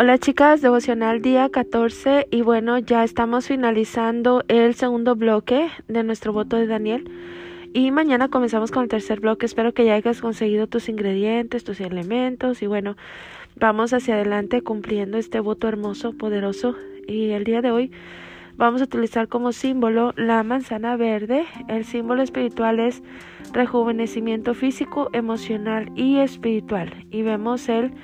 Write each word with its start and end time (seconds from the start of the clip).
Hola 0.00 0.16
chicas, 0.16 0.62
devocional 0.62 1.22
día 1.22 1.48
14 1.48 2.28
y 2.30 2.42
bueno, 2.42 2.78
ya 2.78 3.02
estamos 3.02 3.48
finalizando 3.48 4.44
el 4.46 4.76
segundo 4.76 5.16
bloque 5.16 5.70
de 5.88 6.04
nuestro 6.04 6.32
voto 6.32 6.56
de 6.56 6.68
Daniel 6.68 7.10
y 7.74 7.90
mañana 7.90 8.28
comenzamos 8.28 8.70
con 8.70 8.84
el 8.84 8.88
tercer 8.88 9.18
bloque. 9.18 9.44
Espero 9.44 9.74
que 9.74 9.84
ya 9.84 9.94
hayas 9.94 10.20
conseguido 10.20 10.68
tus 10.68 10.88
ingredientes, 10.88 11.64
tus 11.64 11.80
elementos 11.80 12.62
y 12.62 12.68
bueno, 12.68 12.96
vamos 13.56 13.92
hacia 13.92 14.14
adelante 14.14 14.62
cumpliendo 14.62 15.18
este 15.18 15.40
voto 15.40 15.66
hermoso, 15.66 16.12
poderoso 16.12 16.76
y 17.08 17.30
el 17.30 17.42
día 17.42 17.60
de 17.60 17.72
hoy 17.72 17.90
vamos 18.56 18.80
a 18.82 18.84
utilizar 18.84 19.26
como 19.26 19.50
símbolo 19.50 20.12
la 20.14 20.44
manzana 20.44 20.96
verde. 20.96 21.44
El 21.66 21.84
símbolo 21.84 22.22
espiritual 22.22 22.78
es 22.78 23.02
rejuvenecimiento 23.52 24.54
físico, 24.54 25.10
emocional 25.12 25.90
y 25.96 26.18
espiritual 26.18 27.04
y 27.10 27.22
vemos 27.22 27.68
el 27.68 27.94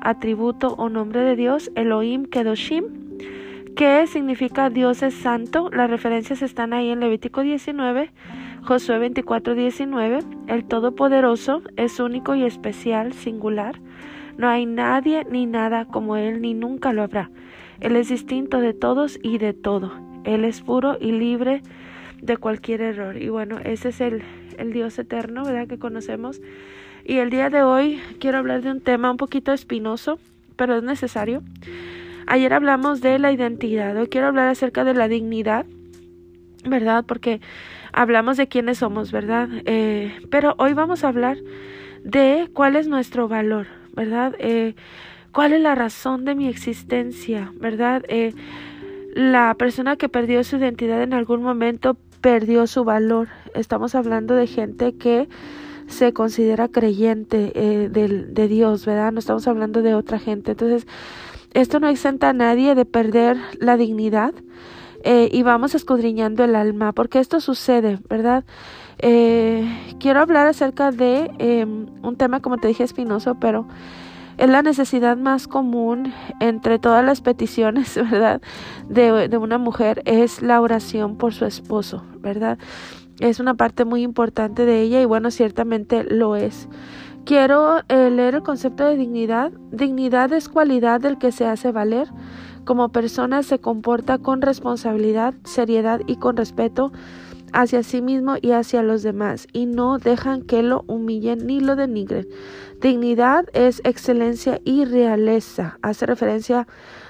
atributo 0.00 0.74
o 0.76 0.88
nombre 0.88 1.20
de 1.20 1.36
Dios, 1.36 1.70
Elohim 1.74 2.24
Kedoshim, 2.24 2.84
que 3.76 4.06
significa 4.06 4.70
Dios 4.70 5.02
es 5.02 5.14
santo. 5.14 5.70
Las 5.70 5.90
referencias 5.90 6.42
están 6.42 6.72
ahí 6.72 6.90
en 6.90 7.00
Levítico 7.00 7.42
19, 7.42 8.10
Josué 8.62 8.98
24, 8.98 9.54
19. 9.54 10.18
El 10.48 10.64
Todopoderoso 10.64 11.62
es 11.76 12.00
único 12.00 12.34
y 12.34 12.44
especial, 12.44 13.12
singular. 13.12 13.80
No 14.36 14.48
hay 14.48 14.66
nadie 14.66 15.26
ni 15.30 15.46
nada 15.46 15.84
como 15.84 16.16
Él, 16.16 16.40
ni 16.40 16.54
nunca 16.54 16.92
lo 16.92 17.02
habrá. 17.02 17.30
Él 17.80 17.96
es 17.96 18.08
distinto 18.08 18.60
de 18.60 18.74
todos 18.74 19.18
y 19.22 19.38
de 19.38 19.54
todo. 19.54 19.92
Él 20.24 20.44
es 20.44 20.60
puro 20.60 20.98
y 21.00 21.12
libre 21.12 21.62
de 22.20 22.36
cualquier 22.36 22.82
error. 22.82 23.16
Y 23.16 23.28
bueno, 23.28 23.58
ese 23.64 23.88
es 23.88 24.00
el, 24.00 24.22
el 24.58 24.72
Dios 24.72 24.98
eterno, 24.98 25.44
¿verdad? 25.44 25.66
Que 25.66 25.78
conocemos. 25.78 26.40
Y 27.10 27.18
el 27.18 27.28
día 27.28 27.50
de 27.50 27.64
hoy 27.64 28.00
quiero 28.20 28.38
hablar 28.38 28.62
de 28.62 28.70
un 28.70 28.80
tema 28.80 29.10
un 29.10 29.16
poquito 29.16 29.52
espinoso, 29.52 30.20
pero 30.54 30.76
es 30.76 30.84
necesario. 30.84 31.42
Ayer 32.28 32.54
hablamos 32.54 33.00
de 33.00 33.18
la 33.18 33.32
identidad, 33.32 33.96
hoy 33.96 34.06
quiero 34.06 34.28
hablar 34.28 34.46
acerca 34.46 34.84
de 34.84 34.94
la 34.94 35.08
dignidad, 35.08 35.66
¿verdad? 36.64 37.04
Porque 37.04 37.40
hablamos 37.92 38.36
de 38.36 38.46
quiénes 38.46 38.78
somos, 38.78 39.10
¿verdad? 39.10 39.48
Eh, 39.64 40.20
pero 40.30 40.54
hoy 40.58 40.72
vamos 40.72 41.02
a 41.02 41.08
hablar 41.08 41.36
de 42.04 42.48
cuál 42.52 42.76
es 42.76 42.86
nuestro 42.86 43.26
valor, 43.26 43.66
¿verdad? 43.92 44.36
Eh, 44.38 44.76
¿Cuál 45.32 45.52
es 45.52 45.62
la 45.62 45.74
razón 45.74 46.24
de 46.24 46.36
mi 46.36 46.46
existencia, 46.46 47.52
¿verdad? 47.56 48.04
Eh, 48.06 48.34
la 49.14 49.56
persona 49.58 49.96
que 49.96 50.08
perdió 50.08 50.44
su 50.44 50.58
identidad 50.58 51.02
en 51.02 51.14
algún 51.14 51.42
momento 51.42 51.96
perdió 52.20 52.68
su 52.68 52.84
valor. 52.84 53.26
Estamos 53.54 53.96
hablando 53.96 54.36
de 54.36 54.46
gente 54.46 54.96
que 54.96 55.28
se 55.90 56.12
considera 56.12 56.68
creyente 56.68 57.52
eh, 57.54 57.88
de, 57.90 58.08
de 58.26 58.48
Dios, 58.48 58.86
¿verdad? 58.86 59.12
No 59.12 59.18
estamos 59.18 59.46
hablando 59.46 59.82
de 59.82 59.94
otra 59.94 60.18
gente. 60.18 60.52
Entonces, 60.52 60.86
esto 61.52 61.80
no 61.80 61.88
exenta 61.88 62.28
a 62.30 62.32
nadie 62.32 62.74
de 62.74 62.84
perder 62.84 63.36
la 63.58 63.76
dignidad 63.76 64.32
eh, 65.02 65.28
y 65.32 65.42
vamos 65.42 65.74
escudriñando 65.74 66.44
el 66.44 66.54
alma, 66.54 66.92
porque 66.92 67.18
esto 67.18 67.40
sucede, 67.40 67.98
¿verdad? 68.08 68.44
Eh, 68.98 69.66
quiero 69.98 70.20
hablar 70.20 70.46
acerca 70.46 70.92
de 70.92 71.30
em, 71.38 71.86
un 72.02 72.16
tema, 72.16 72.40
como 72.40 72.58
te 72.58 72.68
dije, 72.68 72.84
espinoso, 72.84 73.36
pero 73.40 73.66
es 74.36 74.48
la 74.48 74.62
necesidad 74.62 75.16
más 75.16 75.48
común 75.48 76.12
entre 76.38 76.78
todas 76.78 77.04
las 77.04 77.22
peticiones, 77.22 77.96
¿verdad? 78.10 78.42
De, 78.88 79.28
de 79.28 79.36
una 79.38 79.58
mujer 79.58 80.02
es 80.04 80.42
la 80.42 80.60
oración 80.60 81.16
por 81.16 81.32
su 81.32 81.46
esposo, 81.46 82.04
¿verdad? 82.18 82.58
Es 83.20 83.40
una 83.40 83.54
parte 83.54 83.84
muy 83.84 84.02
importante 84.02 84.64
de 84.64 84.82
ella 84.82 85.00
y 85.00 85.04
bueno, 85.04 85.30
ciertamente 85.30 86.04
lo 86.04 86.36
es. 86.36 86.68
Quiero 87.24 87.80
eh, 87.88 88.10
leer 88.10 88.36
el 88.36 88.42
concepto 88.42 88.84
de 88.84 88.96
dignidad. 88.96 89.52
Dignidad 89.70 90.32
es 90.32 90.48
cualidad 90.48 91.00
del 91.00 91.18
que 91.18 91.32
se 91.32 91.46
hace 91.46 91.70
valer. 91.70 92.08
Como 92.64 92.90
persona 92.90 93.42
se 93.42 93.58
comporta 93.58 94.18
con 94.18 94.42
responsabilidad, 94.42 95.34
seriedad 95.44 96.00
y 96.06 96.16
con 96.16 96.36
respeto 96.36 96.92
hacia 97.52 97.82
sí 97.82 98.00
mismo 98.00 98.36
y 98.40 98.52
hacia 98.52 98.82
los 98.82 99.02
demás 99.02 99.48
y 99.52 99.66
no 99.66 99.98
dejan 99.98 100.42
que 100.42 100.62
lo 100.62 100.84
humillen 100.86 101.46
ni 101.46 101.60
lo 101.60 101.76
denigren. 101.76 102.28
Dignidad 102.80 103.46
es 103.52 103.80
excelencia 103.84 104.60
y 104.64 104.84
realeza. 104.84 105.78
Hace 105.82 106.06
referencia 106.06 106.66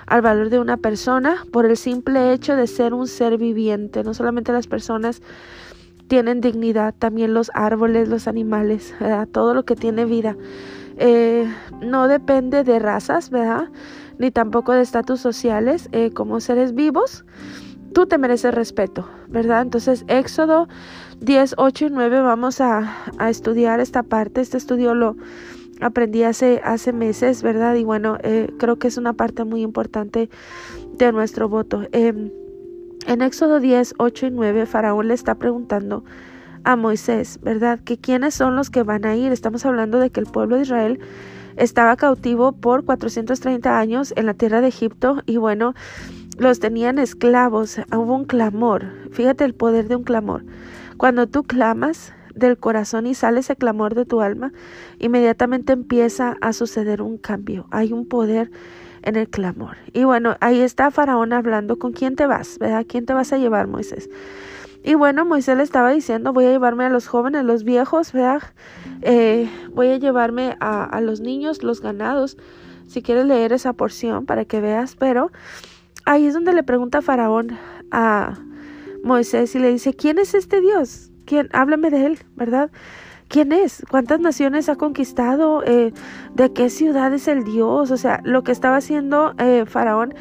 al 0.06 0.22
valor 0.22 0.50
de 0.50 0.58
una 0.58 0.76
persona 0.76 1.44
por 1.52 1.66
el 1.66 1.76
simple 1.76 2.32
hecho 2.32 2.56
de 2.56 2.66
ser 2.66 2.94
un 2.94 3.06
ser 3.06 3.38
viviente. 3.38 4.02
No 4.02 4.14
solamente 4.14 4.52
las 4.52 4.66
personas 4.66 5.22
tienen 6.10 6.40
dignidad, 6.40 6.92
también 6.98 7.34
los 7.34 7.52
árboles, 7.54 8.08
los 8.08 8.26
animales, 8.26 8.92
todo 9.30 9.54
lo 9.54 9.64
que 9.64 9.76
tiene 9.76 10.04
vida. 10.04 10.36
Eh, 10.96 11.48
no 11.80 12.08
depende 12.08 12.64
de 12.64 12.80
razas, 12.80 13.30
¿verdad? 13.30 13.68
Ni 14.18 14.32
tampoco 14.32 14.72
de 14.72 14.82
estatus 14.82 15.20
sociales, 15.20 15.88
eh, 15.92 16.10
como 16.10 16.40
seres 16.40 16.74
vivos. 16.74 17.24
Tú 17.94 18.06
te 18.06 18.18
mereces 18.18 18.52
respeto, 18.52 19.08
¿verdad? 19.28 19.62
Entonces, 19.62 20.04
Éxodo 20.08 20.66
10, 21.20 21.54
8 21.58 21.86
y 21.86 21.90
9 21.90 22.22
vamos 22.22 22.60
a, 22.60 22.92
estudiar 23.28 23.78
esta 23.78 24.02
parte. 24.02 24.40
Este 24.40 24.56
estudio 24.56 24.96
lo 24.96 25.14
aprendí 25.80 26.24
hace, 26.24 26.60
hace 26.64 26.92
meses, 26.92 27.44
¿verdad? 27.44 27.76
Y 27.76 27.84
bueno, 27.84 28.18
eh, 28.24 28.52
creo 28.58 28.80
que 28.80 28.88
es 28.88 28.96
una 28.96 29.12
parte 29.12 29.44
muy 29.44 29.62
importante 29.62 30.28
de 30.92 31.12
nuestro 31.12 31.48
voto. 31.48 31.84
Em, 31.92 32.32
en 33.06 33.22
Éxodo 33.22 33.60
10, 33.60 33.94
8 33.98 34.26
y 34.26 34.30
9, 34.30 34.66
Faraón 34.66 35.08
le 35.08 35.14
está 35.14 35.34
preguntando 35.36 36.04
a 36.64 36.76
Moisés, 36.76 37.38
¿verdad? 37.42 37.80
Que 37.80 37.98
quiénes 37.98 38.34
son 38.34 38.56
los 38.56 38.70
que 38.70 38.82
van 38.82 39.04
a 39.04 39.16
ir. 39.16 39.32
Estamos 39.32 39.64
hablando 39.64 39.98
de 39.98 40.10
que 40.10 40.20
el 40.20 40.26
pueblo 40.26 40.56
de 40.56 40.62
Israel 40.62 41.00
estaba 41.56 41.96
cautivo 41.96 42.52
por 42.52 42.84
430 42.84 43.78
años 43.78 44.12
en 44.16 44.26
la 44.26 44.34
tierra 44.34 44.60
de 44.60 44.68
Egipto 44.68 45.22
y 45.26 45.36
bueno, 45.36 45.74
los 46.38 46.60
tenían 46.60 46.98
esclavos. 46.98 47.78
Hubo 47.92 48.14
un 48.14 48.24
clamor. 48.24 48.86
Fíjate 49.12 49.44
el 49.44 49.54
poder 49.54 49.88
de 49.88 49.96
un 49.96 50.04
clamor. 50.04 50.44
Cuando 50.96 51.26
tú 51.26 51.44
clamas 51.44 52.12
del 52.34 52.58
corazón 52.58 53.06
y 53.06 53.14
sale 53.14 53.40
ese 53.40 53.56
clamor 53.56 53.94
de 53.94 54.04
tu 54.04 54.20
alma, 54.20 54.52
inmediatamente 54.98 55.72
empieza 55.72 56.36
a 56.40 56.52
suceder 56.52 57.02
un 57.02 57.18
cambio. 57.18 57.66
Hay 57.70 57.92
un 57.92 58.06
poder 58.06 58.50
en 59.02 59.16
el 59.16 59.28
clamor. 59.28 59.76
Y 59.92 60.04
bueno, 60.04 60.36
ahí 60.40 60.60
está 60.60 60.90
Faraón 60.90 61.32
hablando 61.32 61.78
con 61.78 61.92
quién 61.92 62.16
te 62.16 62.26
vas, 62.26 62.58
¿verdad? 62.58 62.84
¿Quién 62.88 63.06
te 63.06 63.12
vas 63.12 63.32
a 63.32 63.38
llevar, 63.38 63.66
Moisés? 63.66 64.08
Y 64.82 64.94
bueno, 64.94 65.24
Moisés 65.24 65.56
le 65.56 65.62
estaba 65.62 65.90
diciendo, 65.90 66.32
voy 66.32 66.46
a 66.46 66.50
llevarme 66.50 66.84
a 66.84 66.88
los 66.88 67.06
jóvenes, 67.06 67.44
los 67.44 67.64
viejos, 67.64 68.12
¿verdad? 68.12 68.42
Eh, 69.02 69.50
voy 69.74 69.88
a 69.88 69.96
llevarme 69.98 70.56
a, 70.60 70.84
a 70.84 71.00
los 71.00 71.20
niños, 71.20 71.62
los 71.62 71.80
ganados. 71.80 72.36
Si 72.86 73.02
quieres 73.02 73.26
leer 73.26 73.52
esa 73.52 73.72
porción 73.74 74.26
para 74.26 74.44
que 74.46 74.60
veas, 74.60 74.96
pero 74.96 75.30
ahí 76.06 76.26
es 76.26 76.34
donde 76.34 76.52
le 76.52 76.62
pregunta 76.62 77.02
Faraón 77.02 77.58
a 77.90 78.38
Moisés 79.04 79.54
y 79.54 79.58
le 79.58 79.70
dice, 79.70 79.94
¿quién 79.94 80.18
es 80.18 80.34
este 80.34 80.60
Dios? 80.60 81.10
¿Quién? 81.26 81.48
Háblame 81.52 81.90
de 81.90 82.06
él, 82.06 82.18
¿verdad? 82.34 82.70
Quién 83.30 83.52
es, 83.52 83.84
cuántas 83.88 84.18
naciones 84.20 84.68
ha 84.68 84.74
conquistado, 84.74 85.62
eh, 85.64 85.92
de 86.34 86.52
qué 86.52 86.68
ciudad 86.68 87.14
es 87.14 87.28
el 87.28 87.44
Dios. 87.44 87.90
O 87.92 87.96
sea, 87.96 88.20
lo 88.24 88.42
que 88.42 88.52
estaba 88.52 88.76
haciendo 88.76 89.34
eh, 89.38 89.64
Faraón 89.66 90.14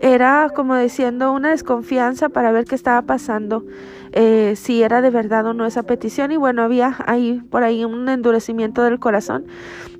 era 0.00 0.48
como 0.54 0.76
diciendo 0.76 1.32
una 1.32 1.50
desconfianza 1.50 2.28
para 2.28 2.52
ver 2.52 2.64
qué 2.64 2.76
estaba 2.76 3.02
pasando, 3.02 3.64
eh, 4.12 4.54
si 4.56 4.82
era 4.82 5.02
de 5.02 5.10
verdad 5.10 5.44
o 5.46 5.54
no 5.54 5.66
esa 5.66 5.82
petición. 5.82 6.30
Y 6.30 6.36
bueno, 6.36 6.62
había 6.62 6.96
ahí 7.06 7.42
por 7.50 7.64
ahí 7.64 7.84
un 7.84 8.08
endurecimiento 8.08 8.84
del 8.84 9.00
corazón. 9.00 9.44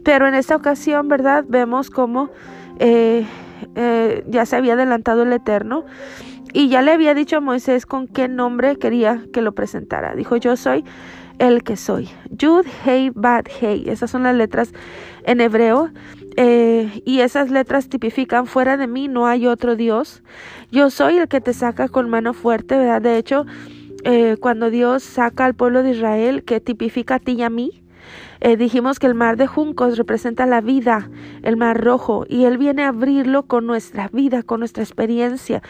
Pero 0.05 0.29
en 0.29 0.35
esta 0.35 0.55
ocasión, 0.55 1.09
¿verdad? 1.09 1.45
Vemos 1.47 1.91
cómo 1.91 2.31
ya 2.79 4.47
se 4.47 4.57
había 4.57 4.75
adelantado 4.75 5.23
el 5.23 5.33
Eterno. 5.33 5.85
Y 6.53 6.69
ya 6.69 6.83
le 6.83 6.93
había 6.93 7.15
dicho 7.15 7.39
a 7.39 7.41
Moisés 7.41 7.87
con 7.87 8.07
qué 8.07 8.29
nombre 8.29 8.77
quería 8.77 9.25
que 9.33 9.41
lo 9.41 9.53
presentara. 9.53 10.15
Dijo, 10.15 10.37
yo 10.37 10.57
soy 10.57 10.85
el 11.39 11.63
que 11.63 11.77
soy. 11.77 12.09
Yud, 12.31 12.67
Hei, 12.85 13.11
Bad, 13.15 13.47
Hei. 13.61 13.89
Esas 13.89 14.11
son 14.11 14.25
las 14.25 14.35
letras 14.35 14.73
en 15.25 15.41
hebreo. 15.41 15.91
Eh, 16.37 17.03
y 17.05 17.21
esas 17.21 17.51
letras 17.51 17.89
tipifican, 17.89 18.47
fuera 18.47 18.77
de 18.77 18.87
mí 18.87 19.09
no 19.09 19.27
hay 19.27 19.47
otro 19.47 19.77
Dios. 19.77 20.23
Yo 20.71 20.91
soy 20.91 21.19
el 21.19 21.29
que 21.29 21.41
te 21.41 21.53
saca 21.53 21.89
con 21.89 22.09
mano 22.09 22.33
fuerte, 22.33 22.77
¿verdad? 22.77 23.03
De 23.03 23.19
hecho, 23.19 23.45
eh, 24.05 24.37
cuando 24.41 24.71
Dios 24.71 25.03
saca 25.03 25.45
al 25.45 25.55
pueblo 25.55 25.83
de 25.83 25.91
Israel, 25.91 26.43
que 26.45 26.61
tipifica 26.61 27.17
a 27.17 27.19
ti 27.19 27.33
y 27.33 27.43
a 27.43 27.51
mí, 27.51 27.83
eh, 28.41 28.57
dijimos 28.57 28.99
que 28.99 29.07
el 29.07 29.15
mar 29.15 29.37
de 29.37 29.47
juncos 29.47 29.97
representa 29.97 30.47
la 30.47 30.61
vida, 30.61 31.09
el 31.43 31.57
mar 31.57 31.81
rojo, 31.81 32.27
y 32.29 32.45
Él 32.45 32.59
viene 32.59 32.83
a 32.83 32.89
abrirlo 32.89 33.45
con 33.45 33.67
nuestra 33.67 34.09
vida, 34.09 34.43
con 34.43 34.59
nuestra 34.59 34.83
experiencia. 34.83 35.63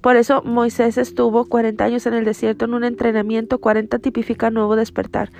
Por 0.00 0.16
eso 0.16 0.42
Moisés 0.42 0.98
estuvo 0.98 1.46
40 1.46 1.84
años 1.84 2.06
en 2.06 2.14
el 2.14 2.24
desierto 2.24 2.64
en 2.64 2.74
un 2.74 2.84
entrenamiento, 2.84 3.58
40 3.58 3.98
tipifica 3.98 4.50
nuevo 4.50 4.76
despertar. 4.76 5.30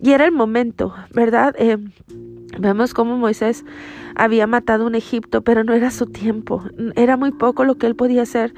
Y 0.00 0.12
era 0.12 0.24
el 0.26 0.32
momento, 0.32 0.94
¿verdad? 1.12 1.54
Eh, 1.58 1.78
vemos 2.58 2.92
cómo 2.92 3.16
Moisés 3.16 3.64
había 4.14 4.46
matado 4.46 4.86
un 4.86 4.94
Egipto, 4.94 5.42
pero 5.42 5.64
no 5.64 5.72
era 5.72 5.90
su 5.90 6.06
tiempo. 6.06 6.62
Era 6.96 7.16
muy 7.16 7.32
poco 7.32 7.64
lo 7.64 7.76
que 7.76 7.86
él 7.86 7.96
podía 7.96 8.22
hacer 8.22 8.54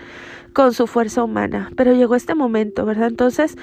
con 0.53 0.73
su 0.73 0.87
fuerza 0.87 1.23
humana. 1.23 1.71
Pero 1.77 1.95
llegó 1.95 2.17
este 2.17 2.35
momento, 2.35 2.85
¿verdad? 2.85 3.09
Entonces 3.09 3.57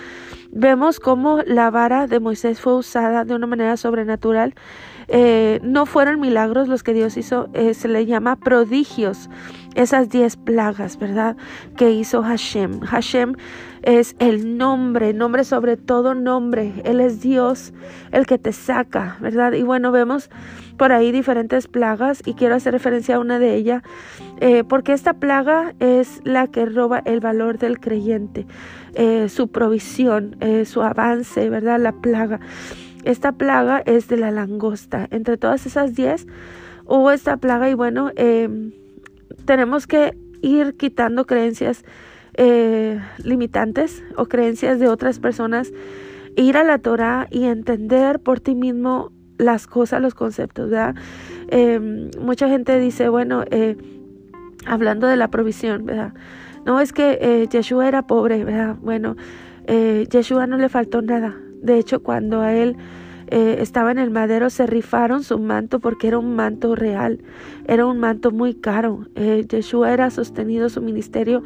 vemos 0.51 0.99
cómo 0.99 1.41
la 1.45 1.69
vara 1.69 2.07
de 2.07 2.19
Moisés 2.19 2.61
fue 2.61 2.75
usada 2.75 3.25
de 3.25 3.35
una 3.35 3.47
manera 3.47 3.75
sobrenatural 3.75 4.55
eh, 5.07 5.59
no 5.63 5.85
fueron 5.85 6.19
milagros 6.19 6.67
los 6.67 6.83
que 6.83 6.93
Dios 6.93 7.17
hizo, 7.17 7.49
eh, 7.53 7.73
se 7.73 7.87
le 7.87 8.05
llama 8.05 8.35
prodigios, 8.35 9.29
esas 9.75 10.09
diez 10.09 10.37
plagas, 10.37 10.97
¿verdad? 10.97 11.35
Que 11.75 11.91
hizo 11.91 12.23
Hashem. 12.23 12.79
Hashem 12.81 13.35
es 13.83 14.15
el 14.19 14.57
nombre, 14.57 15.13
nombre 15.13 15.43
sobre 15.43 15.77
todo 15.77 16.15
nombre. 16.15 16.73
Él 16.85 17.01
es 17.01 17.21
Dios, 17.21 17.73
el 18.11 18.25
que 18.25 18.37
te 18.37 18.53
saca, 18.53 19.17
¿verdad? 19.19 19.53
Y 19.53 19.63
bueno, 19.63 19.91
vemos 19.91 20.29
por 20.77 20.91
ahí 20.91 21.11
diferentes 21.11 21.67
plagas 21.67 22.21
y 22.25 22.33
quiero 22.33 22.55
hacer 22.55 22.73
referencia 22.73 23.15
a 23.15 23.19
una 23.19 23.37
de 23.37 23.55
ellas, 23.55 23.83
eh, 24.39 24.63
porque 24.63 24.93
esta 24.93 25.13
plaga 25.13 25.73
es 25.79 26.19
la 26.23 26.47
que 26.47 26.65
roba 26.65 27.01
el 27.05 27.19
valor 27.19 27.57
del 27.57 27.79
creyente, 27.79 28.45
eh, 28.95 29.29
su 29.29 29.49
provisión, 29.49 30.37
su 30.65 30.81
avance, 30.81 31.49
¿verdad? 31.49 31.79
La 31.79 31.91
plaga. 31.91 32.39
Esta 33.05 33.31
plaga 33.31 33.81
es 33.85 34.09
de 34.09 34.17
la 34.17 34.31
langosta. 34.31 35.07
Entre 35.11 35.37
todas 35.37 35.65
esas 35.65 35.95
diez 35.95 36.27
hubo 36.85 37.11
esta 37.11 37.37
plaga 37.37 37.69
y 37.69 37.73
bueno, 37.73 38.11
em, 38.15 38.73
tenemos 39.45 39.87
que 39.87 40.17
ir 40.41 40.75
quitando 40.75 41.25
creencias 41.25 41.83
limitantes 43.23 44.03
o 44.17 44.25
creencias 44.25 44.77
de 44.77 44.89
otras 44.89 45.19
personas 45.19 45.71
ir 46.35 46.57
a 46.57 46.63
la 46.63 46.79
Torah 46.79 47.27
y 47.31 47.45
entender 47.45 48.19
por 48.19 48.39
ti 48.39 48.55
mismo 48.55 49.11
las 49.37 49.67
cosas, 49.67 50.01
los 50.01 50.13
conceptos, 50.13 50.69
¿verdad? 50.69 50.95
Em, 51.47 52.09
mucha 52.21 52.47
gente 52.47 52.79
dice, 52.79 53.09
bueno, 53.09 53.43
eh, 53.51 53.77
hablando 54.65 55.07
de 55.07 55.17
la 55.17 55.29
provisión, 55.29 55.85
¿verdad? 55.85 56.13
No, 56.65 56.79
es 56.79 56.93
que 56.93 57.17
eh, 57.21 57.47
Yeshua 57.49 57.87
era 57.87 58.07
pobre, 58.07 58.43
¿verdad? 58.43 58.75
Bueno, 58.81 59.15
eh, 59.67 60.07
Yeshua 60.09 60.47
no 60.47 60.57
le 60.57 60.69
faltó 60.69 61.01
nada. 61.01 61.35
De 61.61 61.77
hecho, 61.77 62.01
cuando 62.01 62.41
a 62.41 62.53
él 62.53 62.75
eh, 63.27 63.57
estaba 63.59 63.91
en 63.91 63.99
el 63.99 64.11
madero, 64.11 64.49
se 64.49 64.67
rifaron 64.67 65.23
su 65.23 65.39
manto 65.39 65.79
porque 65.79 66.07
era 66.07 66.19
un 66.19 66.35
manto 66.35 66.75
real, 66.75 67.21
era 67.67 67.85
un 67.85 67.99
manto 67.99 68.31
muy 68.31 68.53
caro. 68.53 69.05
Yeshua 69.15 69.91
era 69.91 70.09
sostenido 70.11 70.69
su 70.69 70.81
ministerio, 70.81 71.43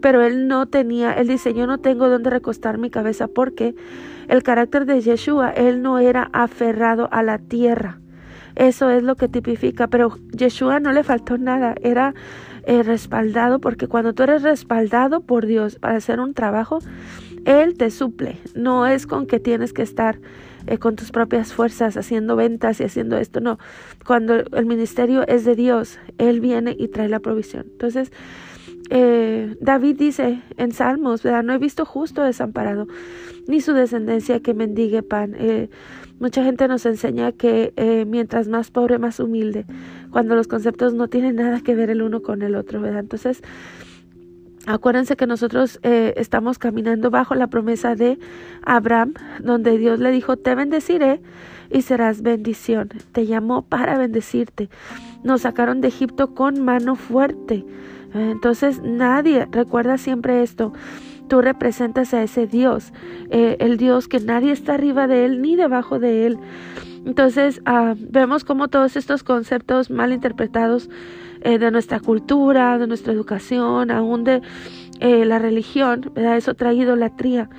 pero 0.00 0.22
él 0.22 0.48
no 0.48 0.66
tenía, 0.66 1.12
él 1.12 1.28
dice, 1.28 1.54
yo 1.54 1.66
no 1.66 1.78
tengo 1.78 2.08
dónde 2.08 2.30
recostar 2.30 2.78
mi 2.78 2.90
cabeza 2.90 3.28
porque 3.28 3.74
el 4.28 4.42
carácter 4.42 4.86
de 4.86 5.00
Yeshua, 5.00 5.50
él 5.50 5.82
no 5.82 5.98
era 5.98 6.30
aferrado 6.32 7.08
a 7.12 7.22
la 7.22 7.38
tierra. 7.38 8.00
Eso 8.56 8.90
es 8.90 9.02
lo 9.02 9.16
que 9.16 9.28
tipifica, 9.28 9.88
pero 9.88 10.16
Yeshua 10.32 10.78
no 10.78 10.92
le 10.92 11.02
faltó 11.02 11.38
nada, 11.38 11.74
era 11.82 12.14
eh, 12.66 12.82
respaldado 12.82 13.60
porque 13.60 13.88
cuando 13.88 14.14
tú 14.14 14.22
eres 14.22 14.42
respaldado 14.42 15.20
por 15.20 15.46
Dios 15.46 15.76
para 15.76 15.96
hacer 15.96 16.20
un 16.20 16.34
trabajo, 16.34 16.78
Él 17.44 17.76
te 17.76 17.90
suple. 17.90 18.38
No 18.54 18.86
es 18.86 19.06
con 19.06 19.26
que 19.26 19.40
tienes 19.40 19.72
que 19.72 19.82
estar 19.82 20.20
eh, 20.66 20.78
con 20.78 20.96
tus 20.96 21.10
propias 21.10 21.52
fuerzas 21.52 21.96
haciendo 21.96 22.36
ventas 22.36 22.80
y 22.80 22.84
haciendo 22.84 23.18
esto, 23.18 23.40
no. 23.40 23.58
Cuando 24.06 24.34
el 24.34 24.66
ministerio 24.66 25.26
es 25.26 25.44
de 25.44 25.54
Dios, 25.54 25.98
Él 26.18 26.40
viene 26.40 26.74
y 26.78 26.88
trae 26.88 27.08
la 27.08 27.20
provisión. 27.20 27.66
Entonces, 27.70 28.10
eh, 28.90 29.56
David 29.60 29.96
dice 29.96 30.42
en 30.56 30.72
Salmos, 30.72 31.22
¿verdad? 31.22 31.42
No 31.42 31.54
he 31.54 31.58
visto 31.58 31.84
justo 31.84 32.22
desamparado, 32.22 32.86
ni 33.46 33.60
su 33.60 33.72
descendencia 33.72 34.40
que 34.40 34.54
mendigue 34.54 35.02
pan. 35.02 35.34
Eh, 35.38 35.70
mucha 36.20 36.44
gente 36.44 36.68
nos 36.68 36.84
enseña 36.86 37.32
que 37.32 37.72
eh, 37.76 38.04
mientras 38.06 38.48
más 38.48 38.70
pobre, 38.70 38.98
más 38.98 39.20
humilde, 39.20 39.64
cuando 40.10 40.34
los 40.34 40.48
conceptos 40.48 40.94
no 40.94 41.08
tienen 41.08 41.36
nada 41.36 41.60
que 41.60 41.74
ver 41.74 41.90
el 41.90 42.02
uno 42.02 42.22
con 42.22 42.42
el 42.42 42.54
otro, 42.54 42.80
¿verdad? 42.80 43.00
Entonces, 43.00 43.42
acuérdense 44.66 45.16
que 45.16 45.26
nosotros 45.26 45.78
estamos 45.82 46.58
caminando 46.58 47.10
bajo 47.10 47.34
la 47.34 47.48
promesa 47.48 47.94
de 47.94 48.18
Abraham, 48.64 49.14
donde 49.40 49.78
Dios 49.78 49.98
le 49.98 50.10
dijo, 50.10 50.36
te 50.36 50.54
bendeciré 50.54 51.20
y 51.70 51.82
serás 51.82 52.22
bendición. 52.22 52.88
Te 53.12 53.26
llamó 53.26 53.62
para 53.62 53.98
bendecirte. 53.98 54.68
Nos 55.22 55.42
sacaron 55.42 55.80
de 55.80 55.88
Egipto 55.88 56.34
con 56.34 56.64
mano 56.64 56.96
fuerte. 56.96 57.64
Entonces 58.14 58.80
nadie, 58.82 59.46
recuerda 59.50 59.98
siempre 59.98 60.42
esto, 60.42 60.72
tú 61.28 61.40
representas 61.40 62.14
a 62.14 62.22
ese 62.22 62.46
Dios, 62.46 62.92
eh, 63.30 63.56
el 63.58 63.76
Dios 63.76 64.08
que 64.08 64.20
nadie 64.20 64.52
está 64.52 64.74
arriba 64.74 65.06
de 65.06 65.24
él 65.24 65.42
ni 65.42 65.56
debajo 65.56 65.98
de 65.98 66.26
él. 66.26 66.38
Entonces 67.04 67.60
ah, 67.64 67.94
vemos 67.98 68.44
como 68.44 68.68
todos 68.68 68.96
estos 68.96 69.22
conceptos 69.22 69.90
mal 69.90 70.12
interpretados 70.12 70.88
eh, 71.42 71.58
de 71.58 71.70
nuestra 71.70 72.00
cultura, 72.00 72.78
de 72.78 72.86
nuestra 72.86 73.12
educación, 73.12 73.90
aún 73.90 74.24
de 74.24 74.40
eh, 75.00 75.24
la 75.24 75.38
religión, 75.38 76.12
¿verdad? 76.14 76.36
eso 76.36 76.54
trae 76.54 76.74
idolatría. 76.74 77.50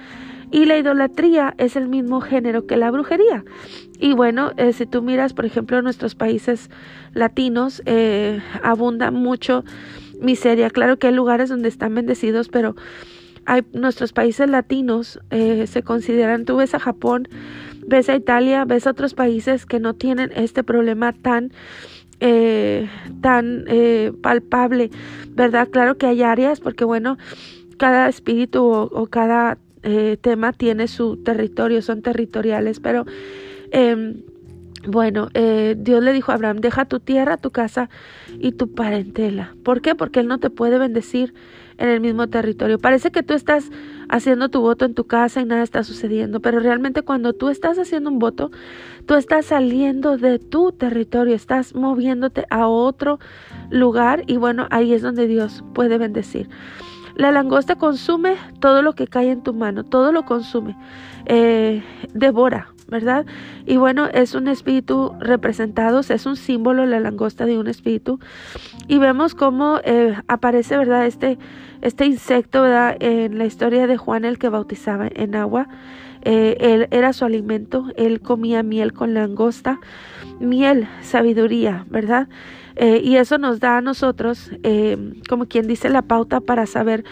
Y 0.51 0.65
la 0.65 0.77
idolatría 0.77 1.53
es 1.57 1.75
el 1.75 1.87
mismo 1.87 2.21
género 2.21 2.65
que 2.65 2.77
la 2.77 2.91
brujería. 2.91 3.43
Y 3.99 4.13
bueno, 4.13 4.51
si 4.73 4.85
tú 4.85 5.01
miras, 5.01 5.33
por 5.33 5.45
ejemplo, 5.45 5.81
nuestros 5.81 6.15
países 6.15 6.69
latinos, 7.13 7.81
abunda 8.61 9.09
mucho 9.09 9.65
miseria. 10.21 10.69
Claro 10.69 10.97
que 10.97 11.07
hay 11.07 11.13
lugares 11.13 11.49
donde 11.49 11.67
están 11.67 11.95
bendecidos, 11.95 12.47
pero 12.47 12.75
hay 13.45 13.63
nuestros 13.73 14.11
países 14.11 14.49
latinos 14.49 15.19
eh, 15.29 15.67
se 15.67 15.83
consideran, 15.83 16.45
tú 16.45 16.57
ves 16.57 16.73
a 16.73 16.79
Japón, 16.79 17.27
ves 17.87 18.09
a 18.09 18.15
Italia, 18.15 18.65
ves 18.65 18.87
a 18.87 18.91
otros 18.91 19.13
países 19.13 19.65
que 19.65 19.79
no 19.79 19.93
tienen 19.93 20.31
este 20.35 20.63
problema 20.63 21.13
tan 21.13 21.51
eh, 22.19 22.87
tan 23.21 23.65
eh, 23.67 24.13
palpable, 24.21 24.89
¿verdad? 25.29 25.67
Claro 25.69 25.97
que 25.97 26.05
hay 26.05 26.23
áreas 26.23 26.61
porque 26.61 26.85
bueno, 26.85 27.17
cada 27.77 28.07
espíritu 28.07 28.65
o, 28.65 29.07
cada 29.07 29.57
tema 30.21 30.51
tiene 30.51 30.87
su 30.87 31.17
territorio, 31.17 31.83
son 31.83 32.01
territoriales, 32.01 32.79
pero 32.79 33.05
em, 33.71 34.23
bueno, 34.87 35.29
eh, 35.33 35.75
Dios 35.77 36.03
le 36.03 36.13
dijo 36.13 36.31
a 36.31 36.35
Abraham, 36.35 36.57
deja 36.57 36.85
tu 36.85 36.99
tierra, 36.99 37.37
tu 37.37 37.51
casa 37.51 37.89
y 38.39 38.53
tu 38.53 38.73
parentela. 38.73 39.55
¿Por 39.63 39.81
qué? 39.81 39.95
Porque 39.95 40.19
Él 40.19 40.27
no 40.27 40.39
te 40.39 40.49
puede 40.49 40.77
bendecir 40.77 41.33
en 41.77 41.89
el 41.89 42.01
mismo 42.01 42.27
territorio. 42.27 42.79
Parece 42.79 43.11
que 43.11 43.23
tú 43.23 43.33
estás 43.33 43.69
haciendo 44.09 44.49
tu 44.49 44.61
voto 44.61 44.85
en 44.85 44.93
tu 44.93 45.05
casa 45.05 45.41
y 45.41 45.45
nada 45.45 45.63
está 45.63 45.83
sucediendo, 45.83 46.39
pero 46.39 46.59
realmente 46.59 47.01
cuando 47.01 47.33
tú 47.33 47.49
estás 47.49 47.77
haciendo 47.79 48.09
un 48.09 48.19
voto, 48.19 48.51
tú 49.05 49.15
estás 49.15 49.47
saliendo 49.47 50.17
de 50.17 50.39
tu 50.39 50.71
territorio, 50.71 51.35
estás 51.35 51.75
moviéndote 51.75 52.45
a 52.49 52.67
otro 52.67 53.19
lugar 53.69 54.23
y 54.27 54.37
bueno, 54.37 54.67
ahí 54.69 54.93
es 54.93 55.01
donde 55.01 55.27
Dios 55.27 55.63
puede 55.73 55.97
bendecir. 55.97 56.49
La 57.15 57.31
langosta 57.31 57.75
consume 57.75 58.35
todo 58.59 58.81
lo 58.81 58.93
que 58.93 59.07
cae 59.07 59.31
en 59.31 59.41
tu 59.41 59.53
mano, 59.53 59.83
todo 59.83 60.11
lo 60.11 60.25
consume, 60.25 60.75
eh, 61.25 61.81
devora, 62.13 62.74
¿verdad? 62.87 63.25
Y 63.65 63.77
bueno, 63.77 64.07
es 64.07 64.35
un 64.35 64.47
espíritu 64.47 65.13
representado, 65.19 66.01
es 66.01 66.25
un 66.25 66.35
símbolo 66.35 66.85
la 66.85 66.99
langosta 66.99 67.45
de 67.45 67.57
un 67.57 67.67
espíritu. 67.67 68.19
Y 68.87 68.99
vemos 68.99 69.33
cómo 69.35 69.79
eh, 69.83 70.15
aparece, 70.27 70.77
¿verdad? 70.77 71.05
Este, 71.05 71.37
este 71.81 72.05
insecto, 72.05 72.61
¿verdad? 72.61 72.97
En 72.99 73.37
la 73.37 73.45
historia 73.45 73.87
de 73.87 73.97
Juan 73.97 74.25
el 74.25 74.37
que 74.37 74.49
bautizaba 74.49 75.07
en 75.13 75.35
agua. 75.35 75.67
Eh, 76.23 76.57
él 76.59 76.87
era 76.91 77.13
su 77.13 77.25
alimento, 77.25 77.85
él 77.97 78.19
comía 78.21 78.63
miel 78.63 78.93
con 78.93 79.13
langosta, 79.13 79.79
miel, 80.39 80.87
sabiduría, 81.01 81.85
¿verdad? 81.89 82.27
Eh, 82.77 82.99
y 83.03 83.15
eso 83.17 83.37
nos 83.37 83.59
da 83.59 83.77
a 83.77 83.81
nosotros, 83.81 84.51
como 85.29 85.45
quien 85.45 85.67
dice, 85.67 85.87
la 85.89 86.01
pauta 86.01 86.41
para 86.41 86.65
saber 86.65 87.05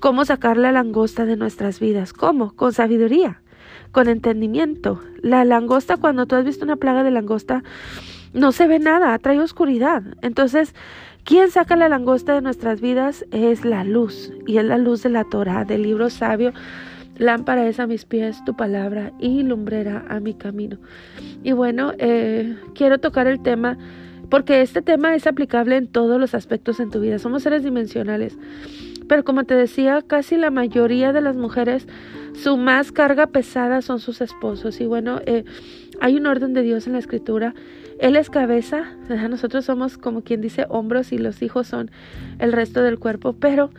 cómo 0.00 0.24
sacar 0.24 0.56
la 0.56 0.72
langosta 0.72 1.26
de 1.26 1.36
nuestras 1.36 1.78
vidas. 1.78 2.12
¿Cómo? 2.12 2.54
Con 2.54 2.72
sabiduría 2.72 3.40
con 3.92 4.08
entendimiento. 4.08 5.00
La 5.22 5.44
langosta, 5.44 5.96
cuando 5.96 6.26
tú 6.26 6.36
has 6.36 6.44
visto 6.44 6.64
una 6.64 6.76
plaga 6.76 7.02
de 7.02 7.10
langosta, 7.10 7.62
no 8.32 8.52
se 8.52 8.66
ve 8.66 8.78
nada, 8.78 9.18
trae 9.18 9.40
oscuridad. 9.40 10.02
Entonces, 10.22 10.74
¿quién 11.24 11.50
saca 11.50 11.76
la 11.76 11.88
langosta 11.88 12.34
de 12.34 12.42
nuestras 12.42 12.80
vidas? 12.80 13.24
Es 13.32 13.64
la 13.64 13.84
luz, 13.84 14.32
y 14.46 14.58
es 14.58 14.64
la 14.64 14.78
luz 14.78 15.02
de 15.02 15.10
la 15.10 15.24
Torah, 15.24 15.64
del 15.64 15.82
libro 15.82 16.10
sabio. 16.10 16.52
Lámpara 17.16 17.68
es 17.68 17.80
a 17.80 17.86
mis 17.86 18.06
pies 18.06 18.42
tu 18.44 18.56
palabra 18.56 19.12
y 19.18 19.42
lumbrera 19.42 20.04
a 20.08 20.20
mi 20.20 20.32
camino. 20.32 20.78
Y 21.42 21.52
bueno, 21.52 21.92
eh, 21.98 22.56
quiero 22.74 22.98
tocar 22.98 23.26
el 23.26 23.42
tema 23.42 23.76
porque 24.30 24.62
este 24.62 24.80
tema 24.80 25.14
es 25.14 25.26
aplicable 25.26 25.76
en 25.76 25.88
todos 25.88 26.18
los 26.18 26.34
aspectos 26.34 26.80
en 26.80 26.90
tu 26.90 27.00
vida. 27.00 27.18
Somos 27.18 27.42
seres 27.42 27.64
dimensionales. 27.64 28.38
Pero 29.08 29.24
como 29.24 29.42
te 29.44 29.54
decía, 29.54 30.02
casi 30.06 30.36
la 30.36 30.50
mayoría 30.50 31.12
de 31.12 31.20
las 31.20 31.36
mujeres, 31.36 31.88
su 32.34 32.56
más 32.56 32.92
carga 32.92 33.26
pesada 33.26 33.82
son 33.82 34.00
sus 34.00 34.20
esposos. 34.20 34.80
Y 34.80 34.86
bueno, 34.86 35.20
eh, 35.26 35.44
hay 36.00 36.16
un 36.16 36.26
orden 36.26 36.52
de 36.52 36.62
Dios 36.62 36.86
en 36.86 36.94
la 36.94 36.98
escritura. 36.98 37.54
Él 37.98 38.16
es 38.16 38.30
cabeza, 38.30 38.96
nosotros 39.30 39.64
somos 39.64 39.98
como 39.98 40.22
quien 40.22 40.40
dice 40.40 40.66
hombros 40.68 41.12
y 41.12 41.18
los 41.18 41.42
hijos 41.42 41.66
son 41.66 41.90
el 42.38 42.52
resto 42.52 42.82
del 42.82 42.98
cuerpo. 42.98 43.34
Pero, 43.34 43.70